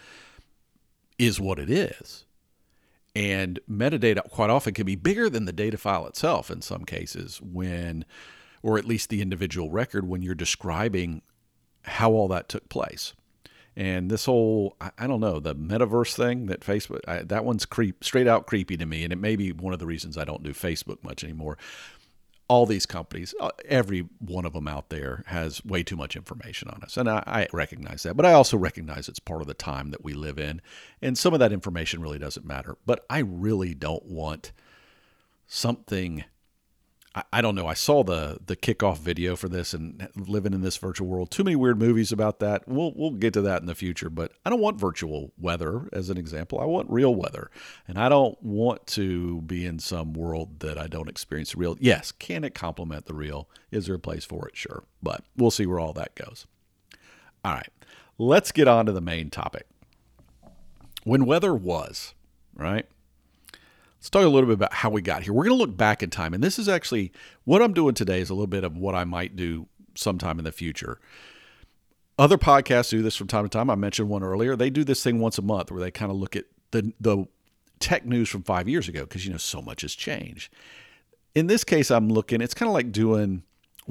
is 1.18 1.38
what 1.38 1.58
it 1.58 1.68
is. 1.68 2.24
And 3.14 3.58
metadata 3.68 4.28
quite 4.30 4.50
often 4.50 4.74
can 4.74 4.86
be 4.86 4.94
bigger 4.94 5.28
than 5.28 5.44
the 5.44 5.52
data 5.52 5.76
file 5.76 6.06
itself 6.06 6.50
in 6.50 6.62
some 6.62 6.84
cases, 6.84 7.40
when, 7.42 8.04
or 8.62 8.78
at 8.78 8.84
least 8.84 9.10
the 9.10 9.20
individual 9.20 9.70
record, 9.70 10.06
when 10.06 10.22
you're 10.22 10.34
describing 10.34 11.22
how 11.82 12.12
all 12.12 12.28
that 12.28 12.48
took 12.48 12.68
place. 12.68 13.14
And 13.76 14.10
this 14.10 14.26
whole, 14.26 14.76
I, 14.80 15.06
don't 15.06 15.20
know, 15.20 15.40
the 15.40 15.54
metaverse 15.54 16.14
thing 16.14 16.46
that 16.46 16.60
Facebook, 16.60 17.00
I, 17.08 17.22
that 17.22 17.44
one's 17.44 17.64
creep, 17.64 18.04
straight 18.04 18.26
out 18.26 18.46
creepy 18.46 18.76
to 18.76 18.86
me. 18.86 19.04
And 19.04 19.12
it 19.12 19.18
may 19.18 19.36
be 19.36 19.52
one 19.52 19.72
of 19.72 19.78
the 19.78 19.86
reasons 19.86 20.18
I 20.18 20.24
don't 20.24 20.42
do 20.42 20.52
Facebook 20.52 21.02
much 21.02 21.24
anymore 21.24 21.56
all 22.50 22.66
these 22.66 22.84
companies, 22.84 23.32
uh, 23.38 23.50
every 23.66 24.08
one 24.18 24.44
of 24.44 24.54
them 24.54 24.66
out 24.66 24.88
there 24.88 25.22
has 25.28 25.64
way 25.64 25.84
too 25.84 25.94
much 25.94 26.16
information 26.16 26.68
on 26.68 26.82
us. 26.82 26.96
And 26.96 27.08
I, 27.08 27.22
I, 27.24 27.46
recognize 27.52 28.02
that. 28.02 28.16
But 28.16 28.26
I 28.26 28.32
also 28.32 28.56
recognize 28.56 29.08
it's 29.08 29.20
part 29.20 29.40
of 29.40 29.46
the 29.46 29.54
time 29.54 29.92
that 29.92 30.02
we 30.02 30.14
live 30.14 30.36
in. 30.36 30.60
And 31.00 31.16
some 31.16 31.32
of 31.32 31.38
that 31.38 31.52
information 31.52 32.02
really 32.02 32.18
doesn't 32.18 32.44
matter. 32.44 32.76
But 32.84 33.06
I 33.08 33.20
really 33.20 33.72
don't 33.72 34.04
want 34.04 34.50
something 35.46 36.24
I, 37.12 37.40
don't 37.40 37.56
know. 37.56 37.66
I 37.66 37.74
saw 37.74 38.04
the 38.04 38.38
the 38.46 38.54
kickoff 38.54 38.98
video 38.98 39.34
for 39.34 39.48
this 39.48 39.74
and 39.74 40.08
living 40.16 40.52
in 40.52 40.60
this 40.60 40.76
virtual 40.76 41.08
world. 41.08 41.30
Too 41.30 41.42
many 41.42 41.56
weird 41.56 41.78
movies 41.78 42.12
about 42.12 42.38
that. 42.38 42.68
We'll 42.68 42.92
we'll 42.94 43.10
get 43.10 43.32
to 43.34 43.40
that 43.42 43.60
in 43.60 43.66
the 43.66 43.74
future, 43.74 44.08
but 44.08 44.32
I 44.46 44.50
don't 44.50 44.60
want 44.60 44.78
virtual 44.78 45.32
weather 45.36 45.88
as 45.92 46.08
an 46.08 46.18
example. 46.18 46.60
I 46.60 46.66
want 46.66 46.88
real 46.88 47.12
weather. 47.12 47.50
And 47.88 47.98
I 47.98 48.08
don't 48.08 48.40
want 48.40 48.86
to 48.88 49.40
be 49.42 49.66
in 49.66 49.80
some 49.80 50.12
world 50.12 50.60
that 50.60 50.78
I 50.78 50.86
don't 50.86 51.08
experience 51.08 51.56
real. 51.56 51.76
Yes, 51.80 52.12
can 52.12 52.44
it 52.44 52.54
complement 52.54 53.06
the 53.06 53.14
real? 53.14 53.48
Is 53.72 53.86
there 53.86 53.96
a 53.96 54.00
place 54.00 54.24
for 54.24 54.46
it? 54.46 54.56
Sure. 54.56 54.84
But 55.02 55.24
we'll 55.36 55.50
see 55.50 55.66
where 55.66 55.80
all 55.80 55.92
that 55.94 56.14
goes. 56.14 56.46
All 57.44 57.54
right. 57.54 57.70
Let's 58.18 58.52
get 58.52 58.68
on 58.68 58.86
to 58.86 58.92
the 58.92 59.00
main 59.00 59.30
topic. 59.30 59.66
When 61.02 61.26
weather 61.26 61.54
was, 61.54 62.14
right? 62.54 62.86
Let's 64.00 64.08
talk 64.08 64.24
a 64.24 64.28
little 64.28 64.46
bit 64.46 64.54
about 64.54 64.72
how 64.72 64.88
we 64.88 65.02
got 65.02 65.24
here. 65.24 65.34
We're 65.34 65.44
going 65.44 65.58
to 65.58 65.62
look 65.62 65.76
back 65.76 66.02
in 66.02 66.08
time. 66.08 66.32
And 66.32 66.42
this 66.42 66.58
is 66.58 66.70
actually 66.70 67.12
what 67.44 67.60
I'm 67.60 67.74
doing 67.74 67.94
today 67.94 68.20
is 68.20 68.30
a 68.30 68.34
little 68.34 68.46
bit 68.46 68.64
of 68.64 68.74
what 68.78 68.94
I 68.94 69.04
might 69.04 69.36
do 69.36 69.66
sometime 69.94 70.38
in 70.38 70.46
the 70.46 70.52
future. 70.52 70.98
Other 72.18 72.38
podcasts 72.38 72.88
do 72.88 73.02
this 73.02 73.14
from 73.14 73.26
time 73.26 73.44
to 73.44 73.50
time. 73.50 73.68
I 73.68 73.74
mentioned 73.74 74.08
one 74.08 74.22
earlier. 74.22 74.56
They 74.56 74.70
do 74.70 74.84
this 74.84 75.02
thing 75.02 75.18
once 75.18 75.36
a 75.36 75.42
month 75.42 75.70
where 75.70 75.80
they 75.80 75.90
kind 75.90 76.10
of 76.10 76.16
look 76.16 76.34
at 76.34 76.46
the 76.70 76.92
the 76.98 77.26
tech 77.78 78.06
news 78.06 78.28
from 78.28 78.42
five 78.42 78.68
years 78.68 78.88
ago 78.88 79.00
because 79.00 79.24
you 79.26 79.32
know 79.32 79.38
so 79.38 79.60
much 79.60 79.82
has 79.82 79.94
changed. 79.94 80.52
In 81.34 81.46
this 81.46 81.64
case, 81.64 81.90
I'm 81.90 82.08
looking. 82.08 82.40
It's 82.40 82.54
kind 82.54 82.68
of 82.68 82.74
like 82.74 82.92
doing 82.92 83.42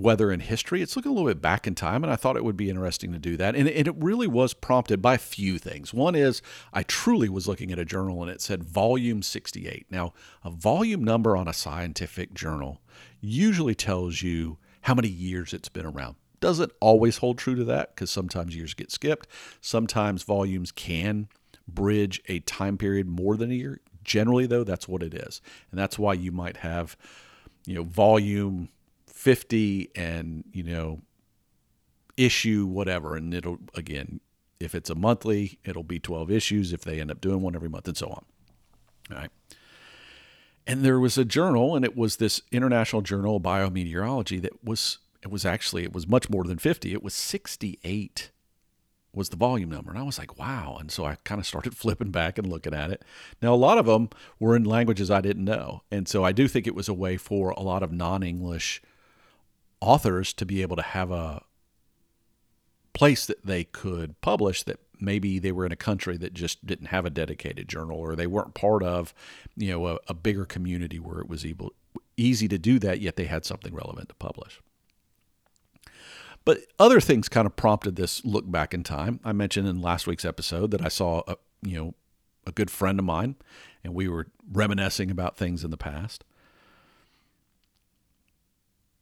weather 0.01 0.31
and 0.31 0.41
history. 0.41 0.81
It's 0.81 0.95
looking 0.95 1.11
a 1.11 1.13
little 1.13 1.29
bit 1.29 1.41
back 1.41 1.67
in 1.67 1.75
time, 1.75 2.03
and 2.03 2.11
I 2.11 2.15
thought 2.15 2.37
it 2.37 2.43
would 2.43 2.57
be 2.57 2.69
interesting 2.69 3.11
to 3.11 3.19
do 3.19 3.37
that. 3.37 3.55
And, 3.55 3.67
and 3.67 3.87
it 3.87 3.95
really 3.97 4.27
was 4.27 4.53
prompted 4.53 5.01
by 5.01 5.15
a 5.15 5.19
few 5.19 5.57
things. 5.57 5.93
One 5.93 6.15
is 6.15 6.41
I 6.73 6.83
truly 6.83 7.29
was 7.29 7.47
looking 7.47 7.71
at 7.71 7.79
a 7.79 7.85
journal 7.85 8.21
and 8.21 8.31
it 8.31 8.41
said 8.41 8.63
volume 8.63 9.21
68. 9.21 9.87
Now, 9.89 10.13
a 10.43 10.49
volume 10.49 11.03
number 11.03 11.35
on 11.35 11.47
a 11.47 11.53
scientific 11.53 12.33
journal 12.33 12.81
usually 13.21 13.75
tells 13.75 14.21
you 14.21 14.57
how 14.81 14.95
many 14.95 15.09
years 15.09 15.53
it's 15.53 15.69
been 15.69 15.85
around. 15.85 16.15
Doesn't 16.39 16.71
always 16.79 17.17
hold 17.17 17.37
true 17.37 17.55
to 17.55 17.65
that 17.65 17.93
because 17.93 18.09
sometimes 18.09 18.55
years 18.55 18.73
get 18.73 18.91
skipped. 18.91 19.27
Sometimes 19.59 20.23
volumes 20.23 20.71
can 20.71 21.27
bridge 21.67 22.21
a 22.27 22.39
time 22.39 22.77
period 22.77 23.07
more 23.07 23.35
than 23.35 23.51
a 23.51 23.55
year. 23.55 23.81
Generally, 24.03 24.47
though, 24.47 24.63
that's 24.63 24.87
what 24.87 25.03
it 25.03 25.13
is. 25.13 25.41
And 25.69 25.79
that's 25.79 25.99
why 25.99 26.13
you 26.13 26.31
might 26.31 26.57
have, 26.57 26.95
you 27.65 27.75
know, 27.75 27.83
volume 27.83 28.69
50 29.19 29.91
and, 29.95 30.45
you 30.53 30.63
know, 30.63 31.01
issue 32.15 32.65
whatever. 32.65 33.17
And 33.17 33.33
it'll, 33.33 33.57
again, 33.75 34.21
if 34.61 34.73
it's 34.73 34.89
a 34.89 34.95
monthly, 34.95 35.59
it'll 35.65 35.83
be 35.83 35.99
12 35.99 36.31
issues 36.31 36.71
if 36.71 36.81
they 36.85 37.01
end 37.01 37.11
up 37.11 37.19
doing 37.19 37.41
one 37.41 37.53
every 37.53 37.67
month 37.67 37.89
and 37.89 37.97
so 37.97 38.07
on. 38.07 38.25
All 39.11 39.17
right. 39.17 39.31
And 40.65 40.85
there 40.85 41.01
was 41.01 41.17
a 41.17 41.25
journal, 41.25 41.75
and 41.75 41.83
it 41.83 41.97
was 41.97 42.15
this 42.15 42.41
International 42.49 43.01
Journal 43.01 43.35
of 43.35 43.43
Biometeorology 43.43 44.41
that 44.41 44.63
was, 44.63 44.99
it 45.21 45.29
was 45.29 45.43
actually, 45.43 45.83
it 45.83 45.91
was 45.91 46.07
much 46.07 46.29
more 46.29 46.45
than 46.45 46.57
50. 46.57 46.93
It 46.93 47.03
was 47.03 47.13
68 47.13 48.31
was 49.13 49.29
the 49.29 49.35
volume 49.35 49.69
number. 49.69 49.89
And 49.89 49.99
I 49.99 50.03
was 50.03 50.17
like, 50.17 50.39
wow. 50.39 50.77
And 50.79 50.89
so 50.89 51.03
I 51.03 51.15
kind 51.25 51.39
of 51.39 51.45
started 51.45 51.75
flipping 51.75 52.11
back 52.11 52.37
and 52.37 52.47
looking 52.47 52.73
at 52.73 52.89
it. 52.89 53.03
Now, 53.41 53.53
a 53.53 53.55
lot 53.55 53.77
of 53.77 53.85
them 53.85 54.11
were 54.39 54.55
in 54.55 54.63
languages 54.63 55.11
I 55.11 55.19
didn't 55.19 55.43
know. 55.43 55.81
And 55.91 56.07
so 56.07 56.23
I 56.23 56.31
do 56.31 56.47
think 56.47 56.67
it 56.67 56.75
was 56.75 56.87
a 56.87 56.93
way 56.93 57.17
for 57.17 57.49
a 57.49 57.61
lot 57.61 57.83
of 57.83 57.91
non 57.91 58.23
English 58.23 58.81
authors 59.81 60.33
to 60.33 60.45
be 60.45 60.61
able 60.61 60.75
to 60.75 60.81
have 60.81 61.11
a 61.11 61.43
place 62.93 63.25
that 63.25 63.45
they 63.45 63.63
could 63.63 64.19
publish 64.21 64.63
that 64.63 64.79
maybe 64.99 65.39
they 65.39 65.51
were 65.51 65.65
in 65.65 65.71
a 65.71 65.77
country 65.77 66.17
that 66.17 66.33
just 66.33 66.65
didn't 66.65 66.87
have 66.87 67.05
a 67.05 67.09
dedicated 67.09 67.67
journal 67.67 67.97
or 67.97 68.15
they 68.15 68.27
weren't 68.27 68.53
part 68.53 68.83
of 68.83 69.13
you 69.55 69.71
know 69.71 69.87
a, 69.87 69.97
a 70.07 70.13
bigger 70.13 70.45
community 70.45 70.99
where 70.99 71.19
it 71.19 71.29
was 71.29 71.45
able, 71.45 71.71
easy 72.17 72.47
to 72.47 72.57
do 72.57 72.79
that 72.79 72.99
yet 72.99 73.15
they 73.15 73.25
had 73.25 73.45
something 73.45 73.73
relevant 73.73 74.09
to 74.09 74.15
publish. 74.15 74.61
But 76.45 76.59
other 76.79 76.99
things 76.99 77.29
kind 77.29 77.45
of 77.45 77.55
prompted 77.55 77.95
this 77.95 78.25
look 78.25 78.49
back 78.49 78.73
in 78.73 78.83
time. 78.83 79.19
I 79.23 79.33
mentioned 79.33 79.67
in 79.67 79.81
last 79.81 80.07
week's 80.07 80.25
episode 80.25 80.71
that 80.71 80.83
i 80.83 80.89
saw 80.89 81.21
a 81.27 81.37
you 81.61 81.77
know 81.77 81.93
a 82.45 82.51
good 82.51 82.71
friend 82.71 82.99
of 82.99 83.05
mine 83.05 83.35
and 83.83 83.93
we 83.93 84.07
were 84.07 84.27
reminiscing 84.51 85.11
about 85.11 85.37
things 85.37 85.63
in 85.63 85.71
the 85.71 85.77
past 85.77 86.23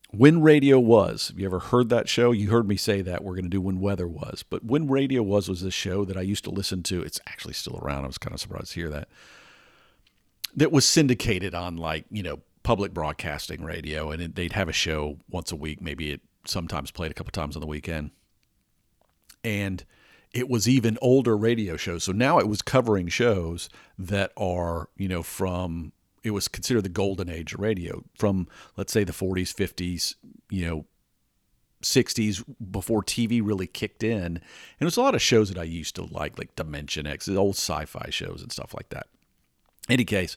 when 0.09 0.41
Radio 0.41 0.79
Was. 0.79 1.27
Have 1.29 1.39
you 1.39 1.45
ever 1.45 1.59
heard 1.59 1.89
that 1.89 2.07
show? 2.07 2.31
You 2.31 2.49
heard 2.49 2.67
me 2.67 2.77
say 2.77 3.01
that 3.01 3.23
we're 3.23 3.33
going 3.33 3.45
to 3.45 3.49
do 3.49 3.61
When 3.61 3.79
Weather 3.79 4.07
Was. 4.07 4.43
But 4.49 4.63
When 4.63 4.87
Radio 4.87 5.21
Was 5.21 5.49
was 5.49 5.61
this 5.61 5.73
show 5.73 6.05
that 6.05 6.17
I 6.17 6.21
used 6.21 6.43
to 6.45 6.49
listen 6.49 6.83
to. 6.83 7.01
It's 7.01 7.19
actually 7.27 7.53
still 7.53 7.79
around. 7.81 8.05
I 8.05 8.07
was 8.07 8.17
kind 8.17 8.33
of 8.33 8.39
surprised 8.39 8.71
to 8.71 8.79
hear 8.79 8.89
that. 8.89 9.09
That 10.55 10.71
was 10.71 10.87
syndicated 10.87 11.53
on 11.53 11.77
like, 11.77 12.05
you 12.09 12.23
know, 12.23 12.39
public 12.63 12.93
broadcasting 12.93 13.63
radio. 13.63 14.11
And 14.11 14.21
it, 14.21 14.35
they'd 14.35 14.53
have 14.53 14.69
a 14.69 14.73
show 14.73 15.17
once 15.29 15.51
a 15.51 15.55
week. 15.55 15.81
Maybe 15.81 16.11
it 16.11 16.21
sometimes 16.45 16.91
played 16.91 17.11
a 17.11 17.13
couple 17.13 17.31
times 17.31 17.55
on 17.55 17.59
the 17.59 17.67
weekend. 17.67 18.11
And 19.43 19.83
it 20.33 20.49
was 20.49 20.67
even 20.67 20.97
older 21.01 21.37
radio 21.37 21.77
shows. 21.77 22.03
So 22.03 22.11
now 22.11 22.39
it 22.39 22.47
was 22.47 22.61
covering 22.61 23.07
shows 23.07 23.69
that 23.97 24.31
are, 24.37 24.89
you 24.95 25.07
know, 25.07 25.23
from 25.23 25.91
it 26.27 26.31
was 26.31 26.47
considered 26.47 26.83
the 26.83 26.89
golden 26.89 27.29
age 27.29 27.53
of 27.53 27.59
radio 27.59 28.03
from 28.17 28.47
let's 28.75 28.93
say 28.93 29.03
the 29.03 29.13
40s 29.13 29.53
50s 29.53 30.15
you 30.49 30.65
know 30.65 30.85
60s 31.81 32.43
before 32.71 33.03
TV 33.03 33.41
really 33.43 33.67
kicked 33.67 34.03
in. 34.03 34.21
And 34.21 34.41
it 34.79 34.85
was 34.85 34.97
a 34.97 35.01
lot 35.01 35.15
of 35.15 35.21
shows 35.21 35.49
that 35.49 35.59
I 35.59 35.63
used 35.63 35.95
to 35.95 36.03
like 36.03 36.37
like 36.37 36.55
Dimension 36.55 37.07
X 37.07 37.25
the 37.25 37.35
old 37.35 37.55
sci-fi 37.55 38.09
shows 38.09 38.41
and 38.41 38.51
stuff 38.51 38.73
like 38.73 38.89
that. 38.89 39.07
Any 39.89 40.05
case 40.05 40.35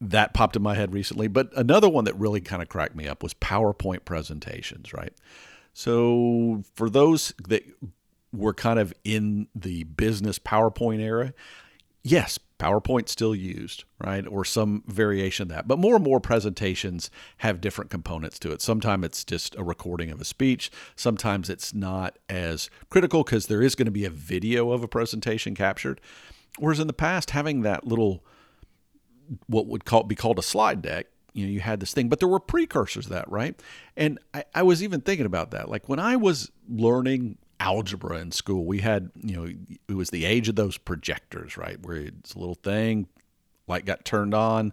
that 0.00 0.34
popped 0.34 0.56
in 0.56 0.62
my 0.62 0.74
head 0.74 0.92
recently. 0.92 1.28
But 1.28 1.50
another 1.56 1.88
one 1.88 2.04
that 2.04 2.16
really 2.16 2.40
kind 2.40 2.62
of 2.62 2.68
cracked 2.68 2.94
me 2.94 3.08
up 3.08 3.22
was 3.22 3.34
PowerPoint 3.34 4.04
presentations 4.04 4.92
right? 4.92 5.12
So 5.72 6.64
for 6.74 6.90
those 6.90 7.32
that 7.48 7.62
were 8.32 8.54
kind 8.54 8.78
of 8.78 8.92
in 9.04 9.48
the 9.54 9.84
business 9.84 10.38
PowerPoint 10.38 11.00
era 11.00 11.32
yes, 12.02 12.38
PowerPoint's 12.58 13.12
still 13.12 13.34
used, 13.34 13.84
right? 14.04 14.26
Or 14.26 14.44
some 14.44 14.82
variation 14.86 15.44
of 15.44 15.48
that. 15.50 15.68
But 15.68 15.78
more 15.78 15.94
and 15.94 16.04
more 16.04 16.20
presentations 16.20 17.10
have 17.38 17.60
different 17.60 17.90
components 17.90 18.38
to 18.40 18.50
it. 18.50 18.60
Sometimes 18.60 19.06
it's 19.06 19.24
just 19.24 19.54
a 19.56 19.62
recording 19.62 20.10
of 20.10 20.20
a 20.20 20.24
speech. 20.24 20.70
Sometimes 20.96 21.48
it's 21.48 21.72
not 21.72 22.18
as 22.28 22.68
critical 22.90 23.22
because 23.22 23.46
there 23.46 23.62
is 23.62 23.74
going 23.74 23.86
to 23.86 23.92
be 23.92 24.04
a 24.04 24.10
video 24.10 24.72
of 24.72 24.82
a 24.82 24.88
presentation 24.88 25.54
captured. 25.54 26.00
Whereas 26.58 26.80
in 26.80 26.88
the 26.88 26.92
past, 26.92 27.30
having 27.30 27.62
that 27.62 27.86
little, 27.86 28.24
what 29.46 29.66
would 29.66 29.84
call, 29.84 30.02
be 30.02 30.16
called 30.16 30.38
a 30.40 30.42
slide 30.42 30.82
deck, 30.82 31.06
you 31.34 31.46
know, 31.46 31.52
you 31.52 31.60
had 31.60 31.78
this 31.78 31.92
thing, 31.92 32.08
but 32.08 32.18
there 32.18 32.28
were 32.28 32.40
precursors 32.40 33.04
to 33.04 33.10
that, 33.10 33.30
right? 33.30 33.60
And 33.96 34.18
I, 34.34 34.44
I 34.52 34.62
was 34.64 34.82
even 34.82 35.00
thinking 35.00 35.26
about 35.26 35.52
that. 35.52 35.68
Like 35.68 35.88
when 35.88 36.00
I 36.00 36.16
was 36.16 36.50
learning 36.68 37.38
algebra 37.60 38.18
in 38.18 38.32
school. 38.32 38.64
We 38.64 38.78
had, 38.78 39.10
you 39.22 39.36
know, 39.36 39.48
it 39.88 39.94
was 39.94 40.10
the 40.10 40.24
age 40.24 40.48
of 40.48 40.56
those 40.56 40.78
projectors, 40.78 41.56
right? 41.56 41.78
Where 41.84 41.96
it's 41.96 42.34
a 42.34 42.38
little 42.38 42.54
thing, 42.54 43.08
light 43.66 43.84
got 43.84 44.04
turned 44.04 44.34
on. 44.34 44.72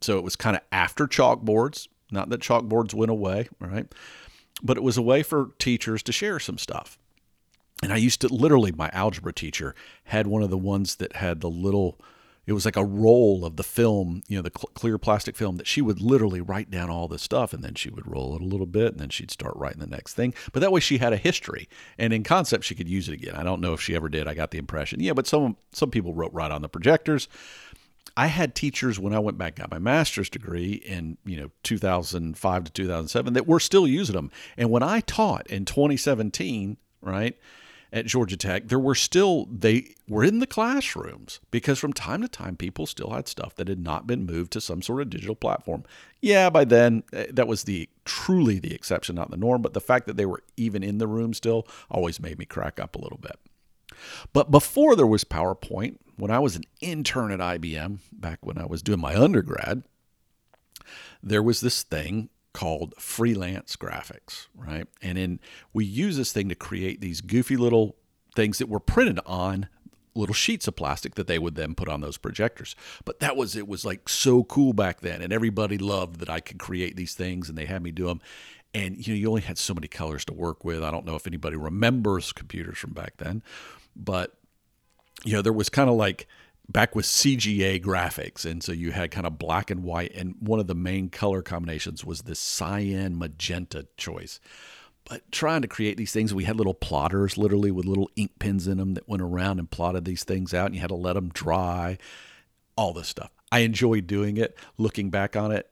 So 0.00 0.18
it 0.18 0.24
was 0.24 0.36
kind 0.36 0.56
of 0.56 0.62
after 0.70 1.06
chalkboards. 1.06 1.88
Not 2.10 2.30
that 2.30 2.40
chalkboards 2.40 2.94
went 2.94 3.10
away, 3.10 3.48
right? 3.60 3.86
But 4.62 4.76
it 4.76 4.82
was 4.82 4.96
a 4.96 5.02
way 5.02 5.22
for 5.22 5.50
teachers 5.58 6.02
to 6.04 6.12
share 6.12 6.38
some 6.38 6.58
stuff. 6.58 6.98
And 7.82 7.92
I 7.92 7.96
used 7.96 8.20
to 8.22 8.28
literally, 8.28 8.72
my 8.72 8.90
algebra 8.92 9.32
teacher 9.32 9.74
had 10.04 10.26
one 10.26 10.42
of 10.42 10.50
the 10.50 10.58
ones 10.58 10.96
that 10.96 11.16
had 11.16 11.40
the 11.40 11.50
little 11.50 12.00
it 12.48 12.54
was 12.54 12.64
like 12.64 12.76
a 12.76 12.84
roll 12.84 13.44
of 13.44 13.56
the 13.56 13.62
film, 13.62 14.22
you 14.26 14.36
know, 14.38 14.42
the 14.42 14.50
cl- 14.56 14.70
clear 14.72 14.96
plastic 14.96 15.36
film 15.36 15.56
that 15.56 15.66
she 15.66 15.82
would 15.82 16.00
literally 16.00 16.40
write 16.40 16.70
down 16.70 16.88
all 16.88 17.06
this 17.06 17.20
stuff 17.20 17.52
and 17.52 17.62
then 17.62 17.74
she 17.74 17.90
would 17.90 18.10
roll 18.10 18.34
it 18.34 18.40
a 18.40 18.46
little 18.46 18.66
bit 18.66 18.92
and 18.92 19.00
then 19.00 19.10
she'd 19.10 19.30
start 19.30 19.54
writing 19.56 19.80
the 19.80 19.86
next 19.86 20.14
thing. 20.14 20.32
But 20.52 20.60
that 20.60 20.72
way 20.72 20.80
she 20.80 20.96
had 20.96 21.12
a 21.12 21.18
history 21.18 21.68
and 21.98 22.10
in 22.10 22.24
concept 22.24 22.64
she 22.64 22.74
could 22.74 22.88
use 22.88 23.06
it 23.06 23.12
again. 23.12 23.34
I 23.34 23.42
don't 23.42 23.60
know 23.60 23.74
if 23.74 23.82
she 23.82 23.94
ever 23.94 24.08
did. 24.08 24.26
I 24.26 24.32
got 24.32 24.50
the 24.50 24.56
impression. 24.56 25.00
Yeah, 25.00 25.12
but 25.12 25.26
some 25.26 25.58
some 25.72 25.90
people 25.90 26.14
wrote 26.14 26.32
right 26.32 26.50
on 26.50 26.62
the 26.62 26.70
projectors. 26.70 27.28
I 28.16 28.28
had 28.28 28.54
teachers 28.54 28.98
when 28.98 29.12
I 29.12 29.18
went 29.18 29.36
back 29.36 29.56
got 29.56 29.70
my 29.70 29.78
master's 29.78 30.30
degree 30.30 30.72
in, 30.72 31.18
you 31.26 31.36
know, 31.36 31.50
2005 31.64 32.64
to 32.64 32.72
2007 32.72 33.34
that 33.34 33.46
were 33.46 33.60
still 33.60 33.86
using 33.86 34.16
them. 34.16 34.30
And 34.56 34.70
when 34.70 34.82
I 34.82 35.00
taught 35.00 35.46
in 35.48 35.66
2017, 35.66 36.78
right? 37.02 37.36
At 37.92 38.06
Georgia 38.06 38.36
Tech, 38.36 38.68
there 38.68 38.78
were 38.78 38.94
still, 38.94 39.46
they 39.46 39.94
were 40.08 40.24
in 40.24 40.40
the 40.40 40.46
classrooms 40.46 41.40
because 41.50 41.78
from 41.78 41.92
time 41.92 42.22
to 42.22 42.28
time, 42.28 42.56
people 42.56 42.86
still 42.86 43.10
had 43.10 43.28
stuff 43.28 43.54
that 43.56 43.68
had 43.68 43.80
not 43.80 44.06
been 44.06 44.26
moved 44.26 44.52
to 44.52 44.60
some 44.60 44.82
sort 44.82 45.00
of 45.00 45.10
digital 45.10 45.34
platform. 45.34 45.84
Yeah, 46.20 46.50
by 46.50 46.64
then, 46.64 47.02
eh, 47.12 47.26
that 47.30 47.48
was 47.48 47.64
the 47.64 47.88
truly 48.04 48.58
the 48.58 48.74
exception, 48.74 49.14
not 49.14 49.30
the 49.30 49.36
norm. 49.36 49.62
But 49.62 49.72
the 49.72 49.80
fact 49.80 50.06
that 50.06 50.16
they 50.16 50.26
were 50.26 50.42
even 50.56 50.82
in 50.82 50.98
the 50.98 51.06
room 51.06 51.32
still 51.32 51.66
always 51.90 52.20
made 52.20 52.38
me 52.38 52.44
crack 52.44 52.78
up 52.78 52.94
a 52.94 53.00
little 53.00 53.18
bit. 53.18 53.38
But 54.32 54.50
before 54.50 54.94
there 54.94 55.06
was 55.06 55.24
PowerPoint, 55.24 55.96
when 56.16 56.30
I 56.30 56.38
was 56.38 56.56
an 56.56 56.64
intern 56.80 57.30
at 57.30 57.40
IBM, 57.40 58.00
back 58.12 58.44
when 58.44 58.58
I 58.58 58.66
was 58.66 58.82
doing 58.82 59.00
my 59.00 59.16
undergrad, 59.16 59.82
there 61.22 61.42
was 61.42 61.60
this 61.60 61.82
thing 61.82 62.28
called 62.52 62.94
freelance 62.98 63.76
graphics, 63.76 64.46
right? 64.56 64.86
And 65.02 65.18
then 65.18 65.40
we 65.72 65.84
use 65.84 66.16
this 66.16 66.32
thing 66.32 66.48
to 66.48 66.54
create 66.54 67.00
these 67.00 67.20
goofy 67.20 67.56
little 67.56 67.96
things 68.34 68.58
that 68.58 68.68
were 68.68 68.80
printed 68.80 69.20
on 69.26 69.68
little 70.14 70.34
sheets 70.34 70.66
of 70.66 70.74
plastic 70.74 71.14
that 71.14 71.26
they 71.26 71.38
would 71.38 71.54
then 71.54 71.74
put 71.74 71.88
on 71.88 72.00
those 72.00 72.18
projectors. 72.18 72.74
But 73.04 73.20
that 73.20 73.36
was 73.36 73.56
it 73.56 73.68
was 73.68 73.84
like 73.84 74.08
so 74.08 74.44
cool 74.44 74.72
back 74.72 75.00
then 75.00 75.22
and 75.22 75.32
everybody 75.32 75.78
loved 75.78 76.20
that 76.20 76.28
I 76.30 76.40
could 76.40 76.58
create 76.58 76.96
these 76.96 77.14
things 77.14 77.48
and 77.48 77.56
they 77.56 77.66
had 77.66 77.82
me 77.82 77.90
do 77.90 78.06
them. 78.06 78.20
And 78.74 79.06
you 79.06 79.14
know, 79.14 79.18
you 79.18 79.28
only 79.28 79.42
had 79.42 79.58
so 79.58 79.74
many 79.74 79.88
colors 79.88 80.24
to 80.26 80.34
work 80.34 80.64
with. 80.64 80.82
I 80.82 80.90
don't 80.90 81.06
know 81.06 81.14
if 81.14 81.26
anybody 81.26 81.56
remembers 81.56 82.32
computers 82.32 82.78
from 82.78 82.92
back 82.92 83.16
then, 83.18 83.42
but 83.96 84.34
you 85.24 85.32
know, 85.32 85.42
there 85.42 85.52
was 85.52 85.68
kind 85.68 85.88
of 85.88 85.96
like 85.96 86.26
back 86.68 86.94
with 86.94 87.06
CGA 87.06 87.82
graphics. 87.82 88.44
And 88.44 88.62
so 88.62 88.72
you 88.72 88.92
had 88.92 89.10
kind 89.10 89.26
of 89.26 89.38
black 89.38 89.70
and 89.70 89.82
white. 89.82 90.12
And 90.14 90.36
one 90.40 90.60
of 90.60 90.66
the 90.66 90.74
main 90.74 91.08
color 91.08 91.42
combinations 91.42 92.04
was 92.04 92.22
this 92.22 92.38
cyan 92.38 93.18
magenta 93.18 93.86
choice. 93.96 94.40
But 95.04 95.30
trying 95.32 95.62
to 95.62 95.68
create 95.68 95.96
these 95.96 96.12
things, 96.12 96.34
we 96.34 96.44
had 96.44 96.56
little 96.56 96.74
plotters 96.74 97.38
literally 97.38 97.70
with 97.70 97.86
little 97.86 98.10
ink 98.16 98.32
pens 98.38 98.68
in 98.68 98.76
them 98.76 98.92
that 98.94 99.08
went 99.08 99.22
around 99.22 99.58
and 99.58 99.70
plotted 99.70 100.04
these 100.04 100.24
things 100.24 100.52
out. 100.52 100.66
And 100.66 100.74
you 100.74 100.82
had 100.82 100.90
to 100.90 100.94
let 100.94 101.14
them 101.14 101.30
dry, 101.30 101.96
all 102.76 102.92
this 102.92 103.08
stuff. 103.08 103.30
I 103.50 103.60
enjoyed 103.60 104.06
doing 104.06 104.36
it. 104.36 104.58
Looking 104.76 105.08
back 105.08 105.34
on 105.34 105.50
it, 105.50 105.70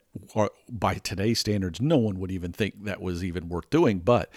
by 0.67 0.95
today's 0.95 1.39
standards, 1.39 1.79
no 1.79 1.97
one 1.97 2.19
would 2.19 2.31
even 2.31 2.51
think 2.51 2.85
that 2.85 2.99
was 2.99 3.23
even 3.23 3.49
worth 3.49 3.69
doing. 3.69 3.99
But 3.99 4.31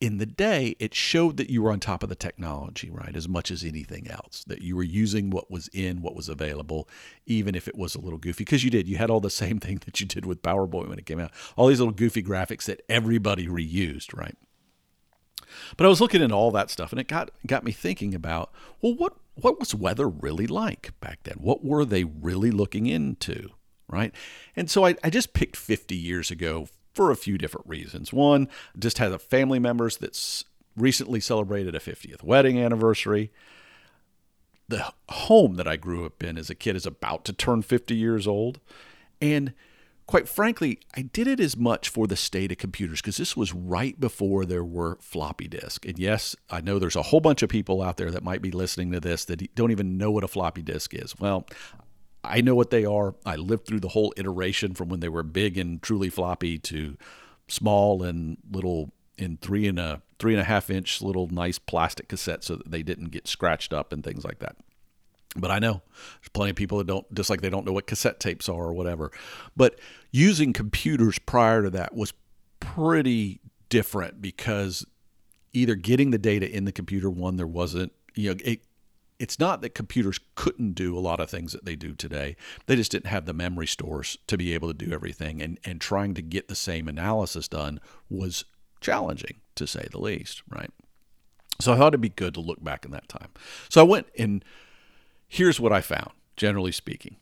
in 0.00 0.18
the 0.18 0.26
day, 0.26 0.76
it 0.78 0.94
showed 0.94 1.36
that 1.36 1.50
you 1.50 1.62
were 1.62 1.72
on 1.72 1.80
top 1.80 2.02
of 2.02 2.08
the 2.08 2.14
technology, 2.14 2.90
right? 2.90 3.14
As 3.16 3.28
much 3.28 3.50
as 3.50 3.64
anything 3.64 4.10
else, 4.10 4.44
that 4.46 4.60
you 4.60 4.76
were 4.76 4.82
using 4.82 5.30
what 5.30 5.50
was 5.50 5.68
in, 5.68 6.02
what 6.02 6.16
was 6.16 6.28
available, 6.28 6.88
even 7.26 7.54
if 7.54 7.68
it 7.68 7.76
was 7.76 7.94
a 7.94 8.00
little 8.00 8.18
goofy. 8.18 8.44
Because 8.44 8.64
you 8.64 8.70
did, 8.70 8.88
you 8.88 8.96
had 8.96 9.10
all 9.10 9.20
the 9.20 9.30
same 9.44 9.60
thing 9.60 9.80
that 9.84 10.00
you 10.00 10.06
did 10.06 10.26
with 10.26 10.42
PowerPoint 10.42 10.88
when 10.88 10.98
it 10.98 11.06
came 11.06 11.20
out, 11.20 11.32
all 11.56 11.68
these 11.68 11.80
little 11.80 11.94
goofy 11.94 12.22
graphics 12.22 12.64
that 12.64 12.82
everybody 12.88 13.46
reused, 13.46 14.16
right? 14.16 14.36
But 15.76 15.86
I 15.86 15.88
was 15.88 16.00
looking 16.00 16.20
into 16.20 16.34
all 16.34 16.50
that 16.50 16.70
stuff, 16.70 16.90
and 16.92 17.00
it 17.00 17.08
got 17.08 17.30
got 17.46 17.64
me 17.64 17.70
thinking 17.70 18.14
about, 18.14 18.52
well, 18.80 18.94
what 18.94 19.14
what 19.36 19.58
was 19.58 19.74
weather 19.74 20.08
really 20.08 20.46
like 20.46 20.92
back 21.00 21.20
then? 21.22 21.36
What 21.38 21.64
were 21.64 21.84
they 21.84 22.04
really 22.04 22.50
looking 22.50 22.86
into, 22.86 23.50
right? 23.88 24.12
And 24.56 24.70
so 24.70 24.84
I, 24.84 24.96
I 25.02 25.10
just 25.10 25.32
picked 25.32 25.56
50 25.56 25.96
years 25.96 26.30
ago 26.30 26.68
for 26.94 27.10
a 27.10 27.16
few 27.16 27.36
different 27.36 27.68
reasons. 27.68 28.12
One, 28.12 28.48
just 28.78 28.98
has 28.98 29.12
a 29.12 29.18
family 29.18 29.58
members 29.58 29.96
that's 29.96 30.44
recently 30.76 31.20
celebrated 31.20 31.74
a 31.74 31.80
50th 31.80 32.22
wedding 32.22 32.58
anniversary. 32.58 33.30
The 34.68 34.92
home 35.08 35.56
that 35.56 35.68
I 35.68 35.76
grew 35.76 36.06
up 36.06 36.22
in 36.22 36.38
as 36.38 36.50
a 36.50 36.54
kid 36.54 36.76
is 36.76 36.86
about 36.86 37.24
to 37.26 37.32
turn 37.32 37.62
50 37.62 37.94
years 37.94 38.26
old. 38.26 38.60
And 39.20 39.52
quite 40.06 40.28
frankly, 40.28 40.80
I 40.96 41.02
did 41.02 41.26
it 41.26 41.40
as 41.40 41.56
much 41.56 41.88
for 41.88 42.06
the 42.06 42.16
state 42.16 42.50
of 42.50 42.58
computers 42.58 43.00
because 43.00 43.16
this 43.16 43.36
was 43.36 43.52
right 43.52 43.98
before 43.98 44.44
there 44.44 44.64
were 44.64 44.98
floppy 45.00 45.48
disk. 45.48 45.84
And 45.86 45.98
yes, 45.98 46.34
I 46.50 46.60
know 46.60 46.78
there's 46.78 46.96
a 46.96 47.02
whole 47.02 47.20
bunch 47.20 47.42
of 47.42 47.50
people 47.50 47.82
out 47.82 47.96
there 47.96 48.10
that 48.10 48.24
might 48.24 48.42
be 48.42 48.50
listening 48.50 48.92
to 48.92 49.00
this 49.00 49.24
that 49.26 49.54
don't 49.54 49.70
even 49.70 49.98
know 49.98 50.10
what 50.10 50.24
a 50.24 50.28
floppy 50.28 50.62
disk 50.62 50.94
is. 50.94 51.14
Well, 51.18 51.46
I 52.24 52.40
know 52.40 52.54
what 52.54 52.70
they 52.70 52.84
are. 52.84 53.14
I 53.24 53.36
lived 53.36 53.66
through 53.66 53.80
the 53.80 53.88
whole 53.88 54.12
iteration 54.16 54.74
from 54.74 54.88
when 54.88 55.00
they 55.00 55.08
were 55.08 55.22
big 55.22 55.58
and 55.58 55.82
truly 55.82 56.10
floppy 56.10 56.58
to 56.58 56.96
small 57.48 58.02
and 58.02 58.38
little 58.50 58.92
in 59.16 59.36
three 59.36 59.66
and 59.68 59.78
a 59.78 60.02
three 60.18 60.32
and 60.32 60.40
a 60.40 60.44
half 60.44 60.70
inch 60.70 61.02
little 61.02 61.28
nice 61.28 61.58
plastic 61.58 62.08
cassette 62.08 62.42
so 62.42 62.56
that 62.56 62.70
they 62.70 62.82
didn't 62.82 63.10
get 63.10 63.28
scratched 63.28 63.72
up 63.72 63.92
and 63.92 64.02
things 64.02 64.24
like 64.24 64.38
that. 64.38 64.56
But 65.36 65.50
I 65.50 65.58
know 65.58 65.82
there's 66.20 66.28
plenty 66.32 66.50
of 66.50 66.56
people 66.56 66.78
that 66.78 66.86
don't, 66.86 67.12
just 67.12 67.28
like 67.28 67.40
they 67.40 67.50
don't 67.50 67.66
know 67.66 67.72
what 67.72 67.86
cassette 67.86 68.20
tapes 68.20 68.48
are 68.48 68.66
or 68.66 68.72
whatever. 68.72 69.10
But 69.56 69.78
using 70.12 70.52
computers 70.52 71.18
prior 71.18 71.62
to 71.62 71.70
that 71.70 71.94
was 71.94 72.12
pretty 72.60 73.40
different 73.68 74.22
because 74.22 74.86
either 75.52 75.74
getting 75.74 76.10
the 76.10 76.18
data 76.18 76.50
in 76.50 76.64
the 76.64 76.72
computer, 76.72 77.10
one, 77.10 77.36
there 77.36 77.46
wasn't, 77.46 77.92
you 78.14 78.30
know, 78.30 78.36
it, 78.44 78.62
it's 79.18 79.38
not 79.38 79.60
that 79.60 79.74
computers 79.74 80.18
couldn't 80.34 80.72
do 80.72 80.96
a 80.96 81.00
lot 81.00 81.20
of 81.20 81.30
things 81.30 81.52
that 81.52 81.64
they 81.64 81.76
do 81.76 81.94
today. 81.94 82.36
They 82.66 82.76
just 82.76 82.90
didn't 82.90 83.06
have 83.06 83.26
the 83.26 83.32
memory 83.32 83.66
stores 83.66 84.18
to 84.26 84.36
be 84.36 84.54
able 84.54 84.68
to 84.68 84.74
do 84.74 84.92
everything. 84.92 85.40
And, 85.40 85.58
and 85.64 85.80
trying 85.80 86.14
to 86.14 86.22
get 86.22 86.48
the 86.48 86.54
same 86.54 86.88
analysis 86.88 87.48
done 87.48 87.80
was 88.08 88.44
challenging, 88.80 89.40
to 89.54 89.66
say 89.66 89.86
the 89.90 90.00
least, 90.00 90.42
right? 90.48 90.70
So 91.60 91.72
I 91.72 91.76
thought 91.76 91.88
it'd 91.88 92.00
be 92.00 92.08
good 92.08 92.34
to 92.34 92.40
look 92.40 92.62
back 92.62 92.84
in 92.84 92.90
that 92.90 93.08
time. 93.08 93.28
So 93.68 93.80
I 93.80 93.84
went 93.84 94.08
and 94.18 94.44
here's 95.28 95.60
what 95.60 95.72
I 95.72 95.80
found, 95.80 96.10
generally 96.36 96.72
speaking. 96.72 97.16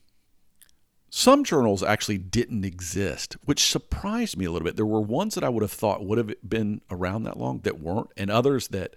Some 1.15 1.45
journals 1.45 1.83
actually 1.83 2.17
didn't 2.17 2.65
exist, 2.65 3.37
which 3.45 3.71
surprised 3.71 4.39
me 4.39 4.47
a 4.47 4.51
little 4.51 4.65
bit. 4.65 4.77
There 4.77 4.87
were 4.87 5.03
ones 5.03 5.35
that 5.35 5.45
I 5.45 5.51
would 5.51 5.63
have 5.63 5.71
thought 5.71 6.07
would 6.07 6.17
have 6.17 6.33
been 6.49 6.81
around 6.91 7.25
that 7.25 7.39
long 7.39 7.61
that 7.65 7.79
weren't, 7.79 8.09
and 8.17 8.31
others 8.31 8.69
that 8.69 8.97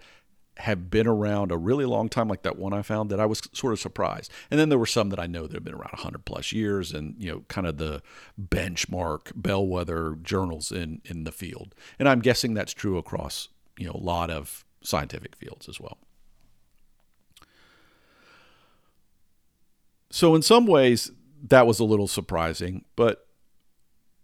have 0.58 0.90
been 0.90 1.08
around 1.08 1.52
a 1.52 1.58
really 1.58 1.86
long 1.86 2.08
time, 2.10 2.28
like 2.28 2.44
that 2.44 2.58
one 2.58 2.74
I 2.74 2.82
found, 2.82 3.10
that 3.10 3.20
I 3.20 3.26
was 3.26 3.42
sort 3.54 3.74
of 3.74 3.80
surprised. 3.80 4.32
And 4.50 4.60
then 4.60 4.70
there 4.70 4.80
were 4.80 4.86
some 4.86 5.10
that 5.10 5.20
I 5.20 5.28
know 5.28 5.48
that 5.48 5.54
have 5.54 5.64
been 5.64 5.74
around 5.74 5.92
100 5.94 6.26
plus 6.26 6.52
years 6.54 6.94
and, 6.94 7.16
you 7.18 7.32
know, 7.32 7.44
kind 7.48 7.68
of 7.68 7.78
the 7.78 8.02
benchmark 8.42 9.34
bellwether 9.36 10.18
journals 10.22 10.72
in, 10.72 11.02
in 11.06 11.26
the 11.26 11.32
field. 11.32 11.76
And 12.00 12.08
I'm 12.08 12.20
guessing 12.20 12.54
that's 12.54 12.74
true 12.74 12.98
across, 12.98 13.50
you 13.78 13.86
know, 13.86 13.94
a 13.94 14.04
lot 14.04 14.30
of 14.30 14.66
scientific 14.82 15.36
fields 15.36 15.68
as 15.68 15.80
well. 15.80 15.98
So, 20.10 20.36
in 20.36 20.42
some 20.42 20.66
ways, 20.66 21.12
that 21.44 21.68
was 21.68 21.80
a 21.80 21.84
little 21.84 22.08
surprising, 22.08 22.86
but 22.96 23.28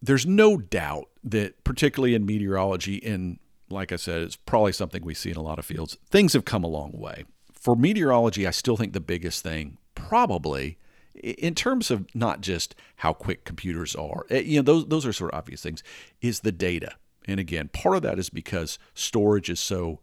there's 0.02 0.26
no 0.26 0.58
doubt 0.58 1.10
that, 1.24 1.64
particularly 1.66 2.16
in 2.16 2.26
meteorology, 2.26 3.04
and 3.06 3.40
like 3.72 3.92
I 3.92 3.96
said, 3.96 4.22
it's 4.22 4.36
probably 4.36 4.72
something 4.72 5.04
we 5.04 5.14
see 5.14 5.32
in 5.32 5.38
a 5.38 5.42
lot 5.42 5.60
of 5.60 5.66
fields, 5.66 5.98
things 6.10 6.34
have 6.34 6.46
come 6.46 6.64
a 6.64 6.68
long 6.68 6.92
way. 6.94 7.26
For 7.54 7.76
meteorology, 7.76 8.48
I 8.48 8.52
still 8.52 8.78
think 8.78 8.94
the 8.94 9.00
biggest 9.00 9.44
thing, 9.44 9.78
probably, 9.96 10.78
in 11.16 11.54
terms 11.54 11.92
of 11.92 12.06
not 12.16 12.42
just 12.42 12.76
how 12.98 13.14
quick 13.14 13.46
computers 13.46 13.96
are, 13.96 14.26
eh, 14.30 14.40
you 14.40 14.58
know, 14.58 14.64
those, 14.64 14.88
those 14.88 15.06
are 15.06 15.14
sort 15.14 15.32
of 15.32 15.38
obvious 15.38 15.62
things, 15.62 15.84
is 16.22 16.40
the 16.40 16.52
data. 16.52 16.96
And 17.28 17.40
again, 17.40 17.70
part 17.70 17.98
of 17.98 18.02
that 18.02 18.18
is 18.18 18.30
because 18.30 18.80
storage 18.96 19.50
is 19.50 19.60
so 19.60 20.00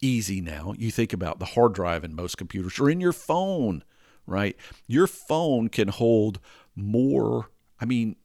easy 0.00 0.40
now. 0.40 0.74
You 0.76 0.90
think 0.90 1.12
about 1.12 1.38
the 1.38 1.46
hard 1.46 1.72
drive 1.72 2.04
in 2.04 2.14
most 2.14 2.36
computers 2.36 2.78
or 2.78 2.90
in 2.90 3.00
your 3.00 3.12
phone 3.12 3.82
right? 4.28 4.56
Your 4.86 5.06
phone 5.06 5.68
can 5.68 5.88
hold 5.88 6.38
more. 6.76 7.50
I 7.80 7.86
mean, 7.86 8.16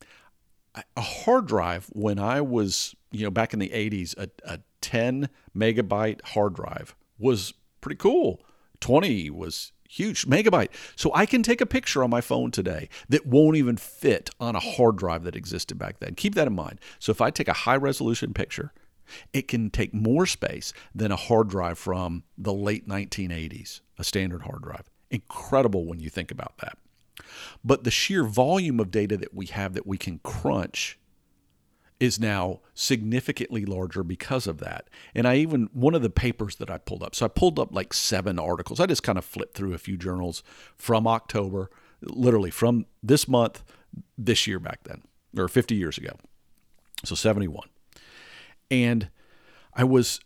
a 0.98 1.02
hard 1.02 1.48
drive 1.48 1.88
when 1.94 2.20
I 2.20 2.42
was, 2.42 2.96
you 3.12 3.24
know, 3.24 3.32
back 3.32 3.54
in 3.54 3.60
the 3.60 3.70
80s, 3.70 4.16
a, 4.18 4.30
a 4.44 4.60
10 4.84 5.30
megabyte 5.56 6.22
hard 6.22 6.54
drive 6.54 6.96
was 7.18 7.54
pretty 7.82 7.96
cool. 7.96 8.46
20 8.82 9.32
was 9.32 9.72
huge 9.90 10.26
megabyte. 10.28 10.70
So 10.96 11.12
I 11.16 11.26
can 11.26 11.42
take 11.42 11.62
a 11.62 11.66
picture 11.66 12.04
on 12.04 12.10
my 12.10 12.22
phone 12.22 12.52
today 12.52 12.90
that 13.10 13.26
won't 13.26 13.58
even 13.58 13.78
fit 13.78 14.30
on 14.40 14.56
a 14.56 14.60
hard 14.60 14.98
drive 14.98 15.24
that 15.24 15.36
existed 15.36 15.80
back 15.80 16.00
then. 16.00 16.14
Keep 16.16 16.36
that 16.36 16.48
in 16.48 16.54
mind. 16.54 16.80
So 17.00 17.12
if 17.12 17.22
I 17.22 17.32
take 17.32 17.48
a 17.48 17.54
high 17.54 17.78
resolution 17.78 18.34
picture, 18.34 18.74
it 19.32 19.48
can 19.48 19.70
take 19.70 19.94
more 19.94 20.26
space 20.26 20.74
than 20.94 21.12
a 21.12 21.16
hard 21.16 21.50
drive 21.50 21.78
from 21.78 22.24
the 22.38 22.54
late 22.54 22.88
1980s, 22.88 23.82
a 23.98 24.04
standard 24.04 24.44
hard 24.44 24.62
drive 24.62 24.90
incredible 25.14 25.86
when 25.86 26.00
you 26.00 26.10
think 26.10 26.32
about 26.32 26.58
that. 26.58 26.78
But 27.64 27.84
the 27.84 27.92
sheer 27.92 28.24
volume 28.26 28.80
of 28.80 28.92
data 28.92 29.16
that 29.18 29.34
we 29.34 29.46
have 29.46 29.74
that 29.76 29.88
we 29.88 29.98
can 29.98 30.20
crunch 30.24 31.00
is 32.04 32.20
now 32.20 32.60
significantly 32.74 33.64
larger 33.64 34.04
because 34.04 34.46
of 34.46 34.58
that. 34.60 34.90
And 35.16 35.26
I 35.26 35.38
even, 35.38 35.70
one 35.72 35.96
of 35.96 36.02
the 36.02 36.10
papers 36.10 36.58
that 36.58 36.70
I 36.70 36.78
pulled 36.78 37.02
up, 37.02 37.16
so 37.16 37.26
I 37.26 37.30
pulled 37.30 37.58
up 37.58 37.74
like 37.74 37.94
seven 37.94 38.38
articles. 38.38 38.82
I 38.82 38.88
just 38.88 39.04
kind 39.04 39.18
of 39.18 39.24
flipped 39.24 39.56
through 39.56 39.74
a 39.74 39.78
few 39.78 39.96
journals 39.96 40.44
from 40.76 41.08
October, 41.08 41.70
literally 42.02 42.52
from 42.52 42.88
this 43.02 43.26
month, 43.26 43.64
this 44.18 44.46
year 44.46 44.60
back 44.60 44.84
then, 44.84 45.04
or 45.38 45.48
50 45.48 45.76
years 45.76 45.98
ago. 45.98 46.12
So 47.06 47.16
71. 47.16 47.70
And 48.70 49.08
I 49.74 49.86
was 49.86 50.20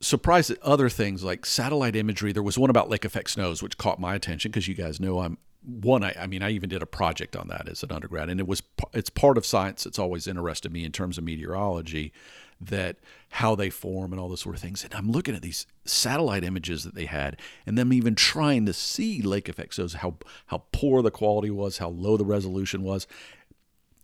surprised 0.00 0.50
at 0.50 0.60
other 0.64 0.88
things 0.88 1.22
like 1.22 1.46
satellite 1.46 1.94
imagery. 1.94 2.32
There 2.32 2.42
was 2.42 2.58
one 2.58 2.70
about 2.70 2.90
lake 2.90 3.04
effect 3.04 3.30
snows, 3.30 3.62
which 3.62 3.78
caught 3.78 4.00
my 4.00 4.16
attention 4.16 4.50
because 4.50 4.66
you 4.66 4.74
guys 4.74 4.98
know 4.98 5.20
I'm 5.20 5.38
one. 5.62 6.02
I, 6.02 6.14
I, 6.18 6.26
mean, 6.26 6.42
I 6.42 6.50
even 6.50 6.68
did 6.68 6.82
a 6.82 6.86
project 6.86 7.36
on 7.36 7.48
that 7.48 7.68
as 7.68 7.82
an 7.82 7.92
undergrad, 7.92 8.28
and 8.28 8.40
it 8.40 8.46
was 8.46 8.62
it's 8.92 9.10
part 9.10 9.36
of 9.36 9.46
science 9.46 9.84
that's 9.84 9.98
always 9.98 10.26
interested 10.26 10.72
me 10.72 10.84
in 10.84 10.92
terms 10.92 11.18
of 11.18 11.24
meteorology, 11.24 12.12
that 12.60 12.96
how 13.30 13.54
they 13.54 13.70
form 13.70 14.12
and 14.12 14.20
all 14.20 14.28
those 14.28 14.40
sort 14.40 14.54
of 14.54 14.60
things. 14.60 14.84
And 14.84 14.94
I'm 14.94 15.10
looking 15.10 15.34
at 15.34 15.42
these 15.42 15.66
satellite 15.84 16.44
images 16.44 16.84
that 16.84 16.94
they 16.94 17.06
had, 17.06 17.36
and 17.66 17.76
them 17.76 17.92
even 17.92 18.14
trying 18.14 18.66
to 18.66 18.72
see 18.72 19.22
lake 19.22 19.48
effect 19.48 19.74
snows, 19.74 19.94
how 19.94 20.16
how 20.46 20.64
poor 20.72 21.02
the 21.02 21.10
quality 21.10 21.50
was, 21.50 21.78
how 21.78 21.88
low 21.88 22.16
the 22.16 22.24
resolution 22.24 22.82
was. 22.82 23.06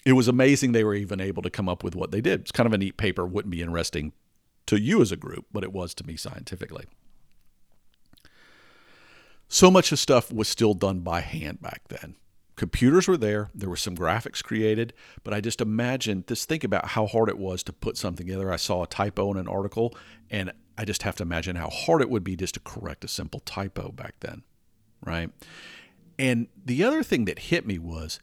It 0.04 0.12
was 0.12 0.28
amazing 0.28 0.70
they 0.70 0.84
were 0.84 0.94
even 0.94 1.20
able 1.20 1.42
to 1.42 1.50
come 1.50 1.68
up 1.68 1.82
with 1.82 1.96
what 1.96 2.12
they 2.12 2.20
did. 2.20 2.42
It's 2.42 2.52
kind 2.52 2.66
of 2.66 2.72
a 2.72 2.78
neat 2.78 2.96
paper. 2.96 3.26
Wouldn't 3.26 3.50
be 3.50 3.60
interesting 3.60 4.12
to 4.66 4.80
you 4.80 5.00
as 5.00 5.10
a 5.10 5.16
group, 5.16 5.46
but 5.52 5.64
it 5.64 5.72
was 5.72 5.94
to 5.94 6.06
me 6.06 6.16
scientifically. 6.16 6.84
So 9.48 9.70
much 9.70 9.92
of 9.92 9.98
stuff 9.98 10.32
was 10.32 10.48
still 10.48 10.74
done 10.74 11.00
by 11.00 11.20
hand 11.20 11.60
back 11.60 11.82
then. 11.88 12.16
Computers 12.56 13.06
were 13.06 13.18
there, 13.18 13.50
there 13.54 13.68
were 13.68 13.76
some 13.76 13.94
graphics 13.94 14.42
created, 14.42 14.94
but 15.22 15.34
I 15.34 15.42
just 15.42 15.60
imagine 15.60 16.24
just 16.26 16.48
think 16.48 16.64
about 16.64 16.88
how 16.88 17.06
hard 17.06 17.28
it 17.28 17.38
was 17.38 17.62
to 17.64 17.72
put 17.72 17.98
something 17.98 18.26
together. 18.26 18.50
I 18.50 18.56
saw 18.56 18.82
a 18.82 18.86
typo 18.86 19.30
in 19.30 19.36
an 19.36 19.46
article, 19.46 19.94
and 20.30 20.52
I 20.78 20.86
just 20.86 21.02
have 21.02 21.16
to 21.16 21.22
imagine 21.22 21.56
how 21.56 21.68
hard 21.68 22.00
it 22.00 22.08
would 22.08 22.24
be 22.24 22.34
just 22.34 22.54
to 22.54 22.60
correct 22.60 23.04
a 23.04 23.08
simple 23.08 23.40
typo 23.40 23.92
back 23.92 24.14
then, 24.20 24.42
right? 25.04 25.30
And 26.18 26.48
the 26.64 26.82
other 26.82 27.02
thing 27.02 27.26
that 27.26 27.40
hit 27.40 27.66
me 27.66 27.78
was 27.78 28.20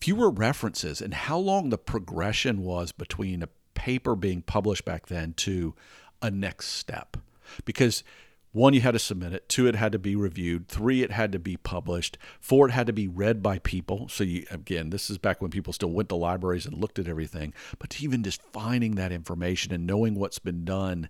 fewer 0.00 0.30
references 0.30 1.00
and 1.00 1.14
how 1.14 1.38
long 1.38 1.70
the 1.70 1.78
progression 1.78 2.64
was 2.64 2.90
between 2.90 3.42
a 3.42 3.48
paper 3.74 4.16
being 4.16 4.42
published 4.42 4.84
back 4.84 5.06
then 5.06 5.32
to 5.34 5.74
a 6.20 6.30
next 6.30 6.68
step. 6.68 7.16
Because 7.64 8.02
one, 8.52 8.74
you 8.74 8.80
had 8.80 8.92
to 8.92 8.98
submit 8.98 9.32
it. 9.32 9.48
Two, 9.48 9.68
it 9.68 9.76
had 9.76 9.92
to 9.92 9.98
be 9.98 10.16
reviewed. 10.16 10.68
Three, 10.68 11.02
it 11.02 11.12
had 11.12 11.30
to 11.32 11.38
be 11.38 11.56
published. 11.56 12.18
Four, 12.40 12.68
it 12.68 12.72
had 12.72 12.88
to 12.88 12.92
be 12.92 13.06
read 13.06 13.42
by 13.42 13.60
people. 13.60 14.08
So, 14.08 14.24
you, 14.24 14.44
again, 14.50 14.90
this 14.90 15.08
is 15.08 15.18
back 15.18 15.40
when 15.40 15.52
people 15.52 15.72
still 15.72 15.92
went 15.92 16.08
to 16.08 16.16
libraries 16.16 16.66
and 16.66 16.76
looked 16.76 16.98
at 16.98 17.06
everything. 17.06 17.54
But 17.78 18.02
even 18.02 18.24
just 18.24 18.42
finding 18.42 18.96
that 18.96 19.12
information 19.12 19.72
and 19.72 19.86
knowing 19.86 20.16
what's 20.16 20.40
been 20.40 20.64
done 20.64 21.08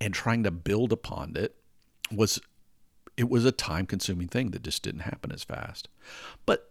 and 0.00 0.14
trying 0.14 0.44
to 0.44 0.50
build 0.50 0.92
upon 0.92 1.36
it 1.36 1.56
was 2.12 2.40
it 3.16 3.30
was 3.30 3.44
a 3.44 3.52
time 3.52 3.86
consuming 3.86 4.28
thing 4.28 4.50
that 4.50 4.62
just 4.62 4.82
didn't 4.82 5.00
happen 5.00 5.32
as 5.32 5.42
fast. 5.42 5.88
But 6.44 6.70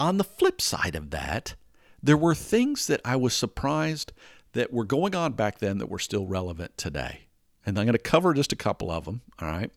on 0.00 0.16
the 0.16 0.24
flip 0.24 0.60
side 0.60 0.96
of 0.96 1.10
that, 1.10 1.54
there 2.02 2.16
were 2.16 2.34
things 2.34 2.86
that 2.86 3.00
I 3.04 3.14
was 3.16 3.34
surprised 3.34 4.12
that 4.54 4.72
were 4.72 4.84
going 4.84 5.14
on 5.14 5.32
back 5.32 5.58
then 5.58 5.78
that 5.78 5.88
were 5.88 5.98
still 5.98 6.26
relevant 6.26 6.76
today. 6.76 7.26
And 7.64 7.78
I'm 7.78 7.86
going 7.86 7.92
to 7.92 7.98
cover 7.98 8.34
just 8.34 8.52
a 8.52 8.56
couple 8.56 8.90
of 8.90 9.04
them. 9.04 9.20
All 9.40 9.48
right. 9.48 9.70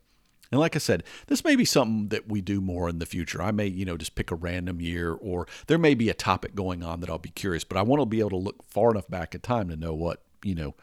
And 0.51 0.59
like 0.59 0.75
I 0.75 0.79
said, 0.79 1.03
this 1.27 1.43
may 1.43 1.55
be 1.55 1.65
something 1.65 2.09
that 2.09 2.29
we 2.29 2.39
do 2.39 2.61
more 2.61 2.87
in 2.87 2.99
the 2.99 3.05
future. 3.05 3.41
I 3.41 3.51
may, 3.51 3.67
you 3.67 3.83
know, 3.83 3.97
just 3.97 4.15
pick 4.15 4.31
a 4.31 4.35
random 4.35 4.79
year 4.79 5.13
or 5.13 5.47
there 5.67 5.77
may 5.77 5.95
be 5.95 6.09
a 6.09 6.13
topic 6.13 6.55
going 6.55 6.83
on 6.83 6.99
that 6.99 7.09
I'll 7.09 7.17
be 7.17 7.29
curious, 7.29 7.63
but 7.63 7.77
I 7.77 7.81
want 7.81 8.01
to 8.01 8.05
be 8.05 8.19
able 8.19 8.29
to 8.31 8.37
look 8.37 8.63
far 8.63 8.91
enough 8.91 9.07
back 9.09 9.33
in 9.33 9.41
time 9.41 9.69
to 9.69 9.75
know 9.75 9.93
what, 9.93 10.23
you 10.43 10.55
know, 10.55 10.75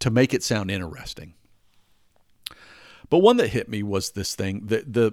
to 0.00 0.10
make 0.10 0.34
it 0.34 0.42
sound 0.42 0.70
interesting. 0.70 1.34
But 3.08 3.18
one 3.18 3.36
that 3.38 3.48
hit 3.48 3.68
me 3.68 3.82
was 3.82 4.10
this 4.10 4.34
thing. 4.34 4.66
The 4.66 4.84
the 4.86 5.12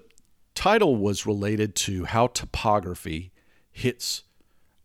title 0.53 0.95
was 0.95 1.25
related 1.25 1.75
to 1.75 2.05
how 2.05 2.27
topography 2.27 3.31
hits 3.71 4.23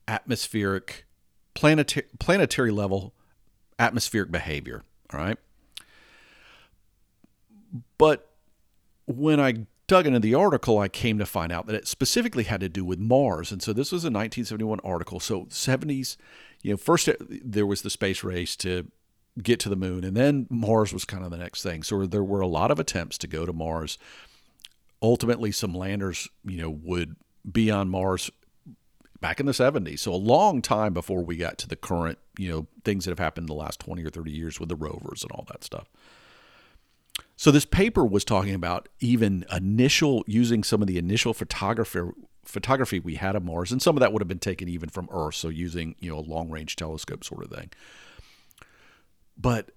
atmospheric 0.07 1.07
planetary 1.55 2.07
planetary 2.19 2.71
level 2.71 3.15
atmospheric 3.79 4.31
behavior, 4.31 4.83
all 5.13 5.19
right? 5.19 5.39
But 7.99 8.29
when 9.07 9.41
I 9.41 9.67
dug 9.87 10.07
into 10.07 10.21
the 10.21 10.35
article, 10.35 10.79
I 10.79 10.89
came 10.89 11.19
to 11.19 11.27
find 11.27 11.51
out 11.51 11.67
that 11.67 11.75
it 11.75 11.89
specifically 11.89 12.45
had 12.45 12.61
to 12.61 12.69
do 12.69 12.85
with 12.85 12.99
Mars. 12.99 13.51
And 13.51 13.63
so 13.63 13.73
this 13.73 13.91
was 13.91 14.05
a 14.05 14.07
1971 14.07 14.81
article. 14.85 15.19
So 15.19 15.47
70s, 15.47 16.17
you 16.63 16.71
know, 16.71 16.77
first 16.77 17.09
uh, 17.09 17.15
there 17.29 17.67
was 17.67 17.83
the 17.83 17.91
space 17.91 18.23
race 18.23 18.55
to 18.57 18.91
get 19.43 19.61
to 19.61 19.69
the 19.69 19.77
moon, 19.77 20.05
and 20.05 20.17
then 20.17 20.47
Mars 20.51 20.93
was 20.93 21.05
kind 21.05 21.25
of 21.25 21.31
the 21.31 21.37
next 21.37 21.63
thing. 21.63 21.83
So 21.83 22.07
there 22.07 22.25
were 22.25 22.41
a 22.41 22.47
lot 22.47 22.71
of 22.71 22.79
attempts 22.79 23.19
to 23.19 23.27
go 23.27 23.47
to 23.47 23.53
Mars. 23.53 23.99
Ultimately, 25.03 25.51
some 25.51 25.75
landers, 25.75 26.29
you 26.45 26.61
know, 26.61 26.71
would 26.71 27.17
be 27.51 27.71
on 27.71 27.89
Mars 27.89 28.31
back 29.21 29.41
in 29.41 29.47
the 29.47 29.53
70s. 29.53 30.01
So 30.01 30.13
a 30.13 30.17
long 30.17 30.63
time 30.63 30.93
before 30.93 31.23
we 31.23 31.37
got 31.37 31.59
to 31.59 31.69
the 31.69 31.77
current, 31.77 32.19
you 32.39 32.49
know, 32.49 32.67
things 32.85 33.05
that 33.05 33.11
have 33.11 33.19
happened 33.19 33.45
in 33.45 33.55
the 33.55 33.61
last 33.61 33.81
20 33.81 34.05
or 34.05 34.11
30 34.11 34.31
years 34.31 34.59
with 34.59 34.69
the 34.69 34.77
rovers 34.77 35.23
and 35.23 35.33
all 35.33 35.47
that 35.49 35.65
stuff. 35.65 35.89
So 37.41 37.51
this 37.51 37.65
paper 37.65 38.05
was 38.05 38.23
talking 38.23 38.53
about 38.53 38.91
even 38.99 39.47
initial 39.51 40.25
using 40.27 40.63
some 40.63 40.83
of 40.83 40.89
the 40.89 40.99
initial 40.99 41.33
photography 41.33 42.03
photography 42.45 43.01
we 43.01 43.15
had 43.15 43.35
of 43.35 43.43
Mars, 43.43 43.73
and 43.73 43.81
some 43.81 43.97
of 43.97 44.01
that 44.01 44.13
would 44.13 44.21
have 44.21 44.29
been 44.29 44.39
taken 44.39 44.69
even 44.69 44.91
from 44.91 45.09
Earth, 45.11 45.37
so 45.37 45.49
using 45.49 45.95
you 46.01 46.11
know 46.11 46.19
a 46.19 46.21
long 46.21 46.51
range 46.51 46.77
telescope 46.77 47.25
sort 47.25 47.43
of 47.43 47.51
thing. 47.51 47.71
But 49.39 49.71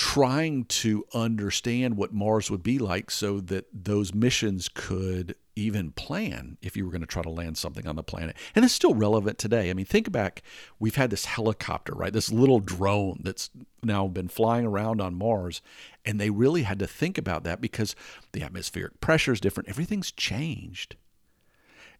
trying 0.00 0.64
to 0.64 1.04
understand 1.12 1.94
what 1.94 2.10
Mars 2.10 2.50
would 2.50 2.62
be 2.62 2.78
like 2.78 3.10
so 3.10 3.38
that 3.38 3.66
those 3.70 4.14
missions 4.14 4.70
could 4.72 5.34
even 5.54 5.92
plan 5.92 6.56
if 6.62 6.74
you 6.74 6.86
were 6.86 6.90
going 6.90 7.02
to 7.02 7.06
try 7.06 7.20
to 7.20 7.28
land 7.28 7.58
something 7.58 7.86
on 7.86 7.96
the 7.96 8.02
planet. 8.02 8.34
And 8.54 8.64
it's 8.64 8.72
still 8.72 8.94
relevant 8.94 9.36
today. 9.36 9.68
I 9.68 9.74
mean, 9.74 9.84
think 9.84 10.10
back, 10.10 10.42
we've 10.78 10.94
had 10.94 11.10
this 11.10 11.26
helicopter, 11.26 11.92
right? 11.92 12.14
This 12.14 12.32
little 12.32 12.60
drone 12.60 13.20
that's 13.22 13.50
now 13.82 14.08
been 14.08 14.28
flying 14.28 14.64
around 14.64 15.02
on 15.02 15.14
Mars. 15.16 15.60
And 16.02 16.18
they 16.18 16.30
really 16.30 16.62
had 16.62 16.78
to 16.78 16.86
think 16.86 17.18
about 17.18 17.44
that 17.44 17.60
because 17.60 17.94
the 18.32 18.42
atmospheric 18.42 19.02
pressure 19.02 19.34
is 19.34 19.40
different. 19.40 19.68
Everything's 19.68 20.12
changed. 20.12 20.96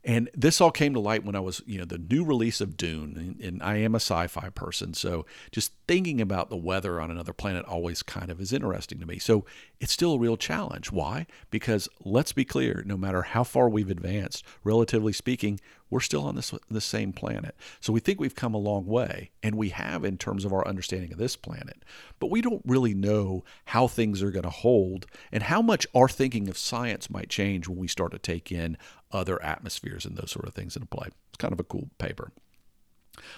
And 0.02 0.30
this 0.32 0.60
all 0.60 0.70
came 0.70 0.94
to 0.94 1.00
light 1.00 1.24
when 1.24 1.36
I 1.36 1.40
was, 1.40 1.62
you 1.66 1.78
know, 1.78 1.84
the 1.84 1.98
new 1.98 2.24
release 2.24 2.62
of 2.62 2.76
Dune, 2.76 3.16
and, 3.16 3.40
and 3.40 3.62
I 3.62 3.76
am 3.76 3.94
a 3.94 4.00
sci 4.00 4.26
fi 4.28 4.48
person. 4.48 4.94
So 4.94 5.26
just 5.52 5.72
thinking 5.86 6.20
about 6.20 6.48
the 6.48 6.56
weather 6.56 7.00
on 7.00 7.10
another 7.10 7.34
planet 7.34 7.66
always 7.66 8.02
kind 8.02 8.30
of 8.30 8.40
is 8.40 8.52
interesting 8.52 8.98
to 9.00 9.06
me. 9.06 9.18
So 9.18 9.44
it's 9.80 9.92
still 9.92 10.12
a 10.12 10.18
real 10.18 10.36
challenge. 10.36 10.92
Why? 10.92 11.26
Because 11.50 11.88
let's 12.04 12.32
be 12.32 12.44
clear 12.44 12.82
no 12.84 12.98
matter 12.98 13.22
how 13.22 13.44
far 13.44 13.68
we've 13.68 13.90
advanced, 13.90 14.44
relatively 14.62 15.14
speaking, 15.14 15.58
we're 15.88 16.00
still 16.00 16.24
on 16.24 16.36
this 16.36 16.54
the 16.70 16.80
same 16.80 17.12
planet. 17.12 17.56
So 17.80 17.92
we 17.92 18.00
think 18.00 18.20
we've 18.20 18.34
come 18.34 18.54
a 18.54 18.58
long 18.58 18.86
way, 18.86 19.30
and 19.42 19.56
we 19.56 19.70
have 19.70 20.04
in 20.04 20.18
terms 20.18 20.44
of 20.44 20.52
our 20.52 20.66
understanding 20.68 21.12
of 21.12 21.18
this 21.18 21.34
planet. 21.34 21.82
But 22.18 22.30
we 22.30 22.42
don't 22.42 22.62
really 22.66 22.94
know 22.94 23.42
how 23.64 23.88
things 23.88 24.22
are 24.22 24.30
going 24.30 24.44
to 24.44 24.50
hold 24.50 25.06
and 25.32 25.44
how 25.44 25.62
much 25.62 25.86
our 25.94 26.08
thinking 26.08 26.48
of 26.48 26.58
science 26.58 27.10
might 27.10 27.30
change 27.30 27.66
when 27.66 27.78
we 27.78 27.88
start 27.88 28.12
to 28.12 28.18
take 28.18 28.52
in 28.52 28.76
other 29.10 29.42
atmospheres 29.42 30.04
and 30.04 30.16
those 30.16 30.30
sort 30.30 30.46
of 30.46 30.54
things 30.54 30.76
into 30.76 30.86
play. 30.86 31.08
It's 31.30 31.38
kind 31.38 31.52
of 31.52 31.60
a 31.60 31.64
cool 31.64 31.88
paper. 31.98 32.30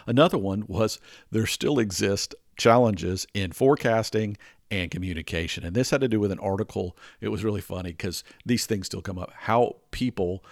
Another 0.06 0.38
one 0.38 0.64
was 0.66 1.00
there 1.30 1.46
still 1.46 1.78
exist 1.78 2.34
challenges 2.56 3.26
in 3.34 3.52
forecasting 3.52 4.36
and 4.72 4.90
communication. 4.90 5.64
And 5.64 5.76
this 5.76 5.90
had 5.90 6.00
to 6.00 6.08
do 6.08 6.18
with 6.18 6.32
an 6.32 6.38
article. 6.38 6.96
It 7.20 7.28
was 7.28 7.44
really 7.44 7.60
funny 7.60 7.90
because 7.90 8.24
these 8.46 8.64
things 8.64 8.86
still 8.86 9.02
come 9.02 9.18
up. 9.18 9.30
How 9.40 9.76
people 9.90 10.42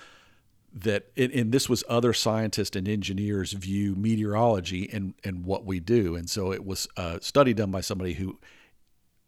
that 0.72 1.11
and, 1.16 1.50
this 1.50 1.68
was 1.68 1.83
other 1.88 2.12
scientists 2.12 2.76
and 2.76 2.87
engineers 2.87 3.52
view 3.54 3.96
meteorology 3.96 4.88
and 4.92 5.14
and 5.24 5.44
what 5.44 5.64
we 5.64 5.80
do 5.80 6.14
and 6.14 6.30
so 6.30 6.52
it 6.52 6.64
was 6.64 6.87
a 6.96 7.18
study 7.20 7.52
done 7.52 7.72
by 7.72 7.80
somebody 7.80 8.12
who 8.12 8.38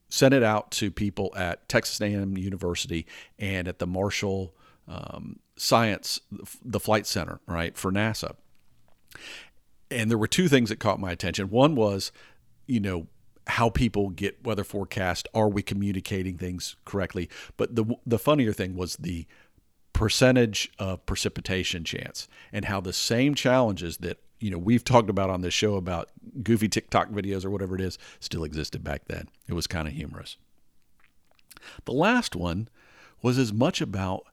sent 0.09 0.33
it 0.33 0.44
out 0.44 0.70
to 0.70 0.92
people 0.92 1.33
at 1.37 1.68
Texas 1.68 2.00
A&M 2.00 2.38
University 2.38 3.07
and 3.40 3.66
at 3.66 3.81
the 3.81 3.88
Marshall 3.88 4.55
um, 4.87 5.40
Science 5.57 6.20
the 6.64 6.78
Flight 6.78 7.09
Center 7.09 7.40
right 7.48 7.76
for 7.76 7.90
NASA 7.90 8.37
and 9.90 10.09
there 10.09 10.18
were 10.18 10.28
two 10.28 10.46
things 10.46 10.68
that 10.68 10.78
caught 10.78 11.00
my 11.00 11.11
attention 11.11 11.50
one 11.50 11.74
was 11.74 12.12
you 12.68 12.78
know 12.78 13.09
how 13.48 13.68
people 13.68 14.11
get 14.11 14.44
weather 14.44 14.64
forecast 14.64 15.28
are 15.35 15.48
we 15.48 15.62
communicating 15.62 16.38
things 16.38 16.76
correctly 16.85 17.28
but 17.57 17.74
the 17.74 17.85
the 18.07 18.18
funnier 18.18 18.52
thing 18.52 18.76
was 18.76 18.96
the 18.96 19.26
percentage 19.92 20.70
of 20.78 21.05
precipitation 21.07 21.85
chance 21.85 22.28
and 22.52 22.64
how 22.64 22.81
the 22.81 22.92
same 22.92 23.35
challenges 23.35 23.98
that 23.98 24.18
you 24.40 24.50
know 24.50 24.59
we've 24.59 24.85
talked 24.85 25.11
about 25.11 25.31
on 25.31 25.42
this 25.42 25.55
show 25.55 25.76
about 25.76 26.11
goofy 26.42 26.68
TikTok 26.68 27.09
videos 27.11 27.44
or 27.44 27.50
whatever 27.50 27.74
it 27.74 27.81
is 27.81 27.98
still 28.20 28.44
existed 28.44 28.83
back 28.83 29.05
then. 29.07 29.28
It 29.48 29.55
was 29.55 29.66
kind 29.66 29.87
of 29.87 29.94
humorous. 29.94 30.37
The 31.85 31.92
last 31.92 32.35
one 32.35 32.68
was 33.22 33.38
as 33.38 33.52
much 33.52 33.81
about 33.81 34.24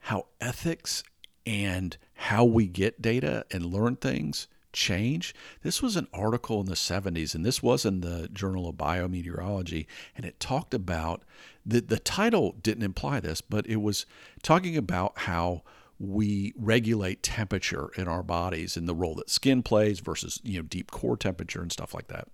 how 0.00 0.26
ethics 0.40 1.02
and 1.46 1.96
how 2.14 2.44
we 2.44 2.66
get 2.66 3.00
data 3.00 3.46
and 3.50 3.64
learn 3.64 3.96
things 3.96 4.48
change. 4.74 5.34
This 5.62 5.80
was 5.80 5.96
an 5.96 6.08
article 6.12 6.60
in 6.60 6.66
the 6.66 6.74
70s, 6.74 7.34
and 7.34 7.46
this 7.46 7.62
was 7.62 7.86
in 7.86 8.02
the 8.02 8.28
Journal 8.28 8.68
of 8.68 8.76
Biometeorology, 8.76 9.86
and 10.14 10.26
it 10.26 10.38
talked 10.38 10.74
about 10.74 11.22
the 11.64 11.80
the 11.80 11.98
title 11.98 12.56
didn't 12.62 12.84
imply 12.84 13.20
this, 13.20 13.40
but 13.40 13.66
it 13.66 13.80
was 13.80 14.04
talking 14.42 14.76
about 14.76 15.12
how 15.20 15.62
we 15.98 16.52
regulate 16.58 17.22
temperature 17.22 17.90
in 17.96 18.08
our 18.08 18.22
bodies 18.22 18.76
and 18.76 18.88
the 18.88 18.94
role 18.94 19.14
that 19.14 19.30
skin 19.30 19.62
plays 19.62 20.00
versus 20.00 20.40
you 20.42 20.58
know 20.58 20.62
deep 20.62 20.90
core 20.90 21.16
temperature 21.16 21.62
and 21.62 21.72
stuff 21.72 21.94
like 21.94 22.08
that. 22.08 22.28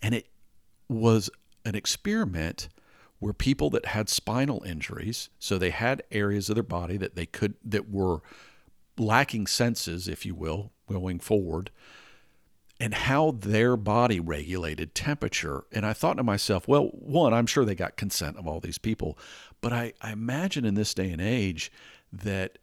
And 0.00 0.14
it 0.14 0.28
was 0.88 1.30
an 1.64 1.74
experiment 1.74 2.68
where 3.18 3.32
people 3.32 3.70
that 3.70 3.86
had 3.86 4.08
spinal 4.08 4.62
injuries, 4.64 5.30
so 5.38 5.56
they 5.56 5.70
had 5.70 6.02
areas 6.12 6.50
of 6.50 6.54
their 6.54 6.62
body 6.62 6.96
that 6.98 7.16
they 7.16 7.26
could 7.26 7.54
that 7.64 7.90
were 7.90 8.20
lacking 8.98 9.46
senses, 9.46 10.08
if 10.08 10.24
you 10.24 10.34
will, 10.34 10.72
going 10.88 11.18
forward, 11.18 11.70
and 12.78 12.92
how 12.92 13.30
their 13.30 13.76
body 13.76 14.20
regulated 14.20 14.94
temperature. 14.94 15.64
And 15.72 15.86
I 15.86 15.92
thought 15.92 16.18
to 16.18 16.22
myself, 16.22 16.68
well, 16.68 16.88
one, 16.92 17.32
I'm 17.32 17.46
sure 17.46 17.64
they 17.64 17.74
got 17.74 17.96
consent 17.96 18.36
of 18.36 18.46
all 18.46 18.60
these 18.60 18.78
people, 18.78 19.18
but 19.60 19.72
I, 19.72 19.94
I 20.02 20.12
imagine 20.12 20.64
in 20.64 20.74
this 20.74 20.94
day 20.94 21.10
and 21.10 21.20
age 21.20 21.72
that 22.12 22.58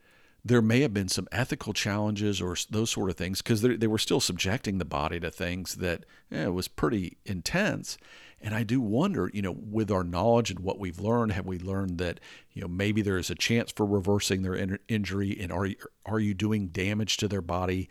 there 0.46 0.62
may 0.62 0.82
have 0.82 0.94
been 0.94 1.08
some 1.08 1.28
ethical 1.32 1.74
challenges 1.74 2.42
or 2.42 2.56
those 2.70 2.90
sort 2.90 3.10
of 3.10 3.16
things 3.16 3.42
because 3.42 3.62
they 3.62 3.88
were 3.88 3.98
still 3.98 4.20
subjecting 4.20 4.78
the 4.78 4.86
body 4.86 5.20
to 5.20 5.32
things 5.32 5.76
that 5.76 6.04
yeah, 6.30 6.48
was 6.48 6.68
pretty 6.68 7.18
intense. 7.26 7.98
And 8.44 8.54
I 8.54 8.64
do 8.64 8.82
wonder, 8.82 9.32
you 9.34 9.42
know, 9.42 9.56
with 9.58 9.90
our 9.90 10.04
knowledge 10.04 10.52
and 10.52 10.60
what 10.60 10.78
we've 10.78 11.00
learned, 11.00 11.32
have 11.32 11.46
we 11.46 11.58
learned 11.58 11.98
that, 12.00 12.20
you 12.52 12.62
know, 12.62 12.68
maybe 12.68 13.02
there 13.02 13.18
is 13.18 13.30
a 13.30 13.36
chance 13.36 13.72
for 13.72 13.86
reversing 13.86 14.42
their 14.42 14.54
in- 14.54 14.80
injury? 14.88 15.38
And 15.40 15.52
are, 15.52 15.70
are 16.06 16.20
you 16.20 16.34
doing 16.34 16.68
damage 16.68 17.18
to 17.18 17.28
their 17.28 17.42
body 17.42 17.90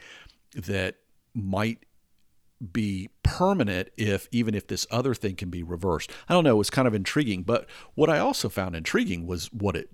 that 0.55 0.97
might 1.35 1.87
be 2.71 3.09
permanent 3.23 3.89
if 3.97 4.29
even 4.31 4.55
if 4.55 4.67
this 4.69 4.87
other 4.91 5.15
thing 5.15 5.35
can 5.35 5.51
be 5.51 5.63
reversed. 5.63 6.11
I 6.29 6.35
don't 6.35 6.45
know, 6.45 6.55
it 6.55 6.59
was 6.59 6.71
kind 6.71 6.87
of 6.87 6.95
intriguing, 6.95 7.43
but 7.43 7.67
what 7.95 8.09
I 8.09 8.19
also 8.19 8.49
found 8.49 8.77
intriguing 8.77 9.27
was 9.27 9.53
what 9.53 9.75
it 9.75 9.91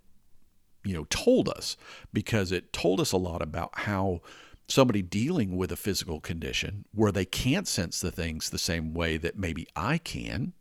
you 0.85 0.94
know 0.94 1.07
told 1.11 1.49
us 1.49 1.77
because 2.12 2.53
it 2.53 2.73
told 2.73 3.01
us 3.01 3.12
a 3.12 3.16
lot 3.16 3.42
about 3.42 3.71
how 3.81 4.21
somebody 4.68 5.02
dealing 5.02 5.57
with 5.57 5.72
a 5.72 5.76
physical 5.76 6.20
condition 6.20 6.85
where 6.94 7.11
they 7.11 7.24
can't 7.24 7.66
sense 7.66 8.00
the 8.00 8.12
things 8.12 8.50
the 8.50 8.59
same 8.59 8.94
way 8.94 9.16
that 9.16 9.37
maybe 9.37 9.66
I 9.74 9.98
can 9.98 10.52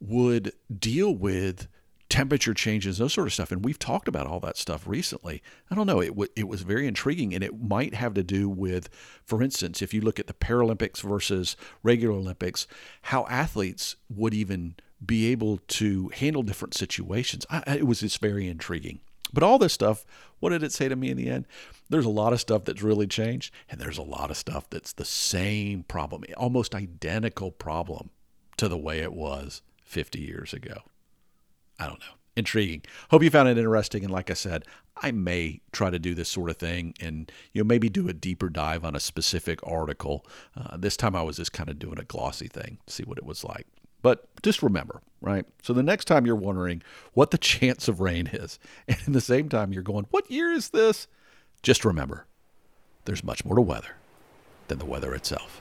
would 0.00 0.52
deal 0.74 1.14
with 1.14 1.66
temperature 2.08 2.54
changes, 2.54 2.98
those 2.98 3.12
sort 3.12 3.26
of 3.26 3.32
stuff. 3.32 3.52
And 3.52 3.64
we've 3.64 3.78
talked 3.78 4.08
about 4.08 4.26
all 4.26 4.40
that 4.40 4.56
stuff 4.56 4.86
recently. 4.86 5.42
I 5.70 5.74
don't 5.74 5.86
know. 5.86 6.00
It, 6.00 6.08
w- 6.08 6.30
it 6.34 6.48
was 6.48 6.62
very 6.62 6.86
intriguing, 6.86 7.34
and 7.34 7.44
it 7.44 7.60
might 7.60 7.94
have 7.94 8.14
to 8.14 8.22
do 8.22 8.48
with, 8.48 8.88
for 9.24 9.42
instance, 9.42 9.80
if 9.80 9.94
you 9.94 10.00
look 10.00 10.18
at 10.18 10.26
the 10.26 10.34
Paralympics 10.34 11.02
versus 11.02 11.56
regular 11.82 12.14
Olympics, 12.14 12.66
how 13.02 13.26
athletes 13.26 13.96
would 14.08 14.34
even 14.34 14.74
be 15.04 15.30
able 15.30 15.58
to 15.68 16.08
handle 16.08 16.42
different 16.42 16.74
situations. 16.74 17.46
I, 17.48 17.76
it 17.76 17.86
was 17.86 18.00
just 18.00 18.20
very 18.20 18.48
intriguing. 18.48 19.00
But 19.32 19.42
all 19.42 19.58
this 19.58 19.72
stuff, 19.72 20.04
what 20.38 20.50
did 20.50 20.62
it 20.62 20.72
say 20.72 20.88
to 20.88 20.96
me 20.96 21.10
in 21.10 21.16
the 21.16 21.28
end? 21.28 21.46
There's 21.88 22.06
a 22.06 22.10
lot 22.10 22.32
of 22.32 22.40
stuff 22.40 22.64
that's 22.64 22.82
really 22.82 23.06
changed, 23.06 23.52
and 23.68 23.80
there's 23.80 23.98
a 23.98 24.02
lot 24.02 24.30
of 24.30 24.36
stuff 24.36 24.68
that's 24.70 24.92
the 24.92 25.04
same 25.04 25.82
problem, 25.82 26.24
almost 26.36 26.74
identical 26.74 27.50
problem 27.50 28.10
to 28.56 28.68
the 28.68 28.78
way 28.78 29.00
it 29.00 29.12
was 29.12 29.62
50 29.84 30.20
years 30.20 30.52
ago. 30.52 30.82
I 31.78 31.86
don't 31.86 32.00
know. 32.00 32.14
Intriguing. 32.36 32.82
Hope 33.10 33.22
you 33.22 33.30
found 33.30 33.48
it 33.48 33.58
interesting. 33.58 34.04
And 34.04 34.12
like 34.12 34.30
I 34.30 34.34
said, 34.34 34.64
I 34.96 35.10
may 35.10 35.60
try 35.72 35.90
to 35.90 35.98
do 35.98 36.14
this 36.14 36.28
sort 36.28 36.50
of 36.50 36.58
thing 36.58 36.94
and 37.00 37.30
you 37.52 37.62
know 37.62 37.66
maybe 37.66 37.88
do 37.88 38.08
a 38.08 38.12
deeper 38.12 38.48
dive 38.48 38.84
on 38.84 38.94
a 38.94 39.00
specific 39.00 39.58
article. 39.66 40.24
Uh, 40.56 40.76
this 40.76 40.96
time 40.96 41.16
I 41.16 41.22
was 41.22 41.38
just 41.38 41.52
kind 41.52 41.68
of 41.68 41.78
doing 41.78 41.98
a 41.98 42.04
glossy 42.04 42.48
thing, 42.48 42.78
see 42.86 43.02
what 43.02 43.18
it 43.18 43.24
was 43.24 43.44
like. 43.44 43.66
But 44.02 44.26
just 44.42 44.62
remember, 44.62 45.02
right? 45.20 45.44
So 45.62 45.72
the 45.72 45.82
next 45.82 46.06
time 46.06 46.26
you're 46.26 46.36
wondering 46.36 46.82
what 47.12 47.30
the 47.30 47.38
chance 47.52 47.88
of 47.88 48.00
rain 48.00 48.28
is, 48.32 48.58
and 48.88 48.98
in 49.06 49.12
the 49.12 49.20
same 49.20 49.48
time 49.48 49.72
you're 49.72 49.82
going, 49.82 50.06
what 50.10 50.30
year 50.30 50.50
is 50.50 50.70
this? 50.70 51.06
Just 51.62 51.84
remember, 51.84 52.26
there's 53.04 53.24
much 53.24 53.44
more 53.44 53.56
to 53.56 53.62
weather 53.62 53.96
than 54.68 54.78
the 54.78 54.86
weather 54.86 55.14
itself. 55.14 55.60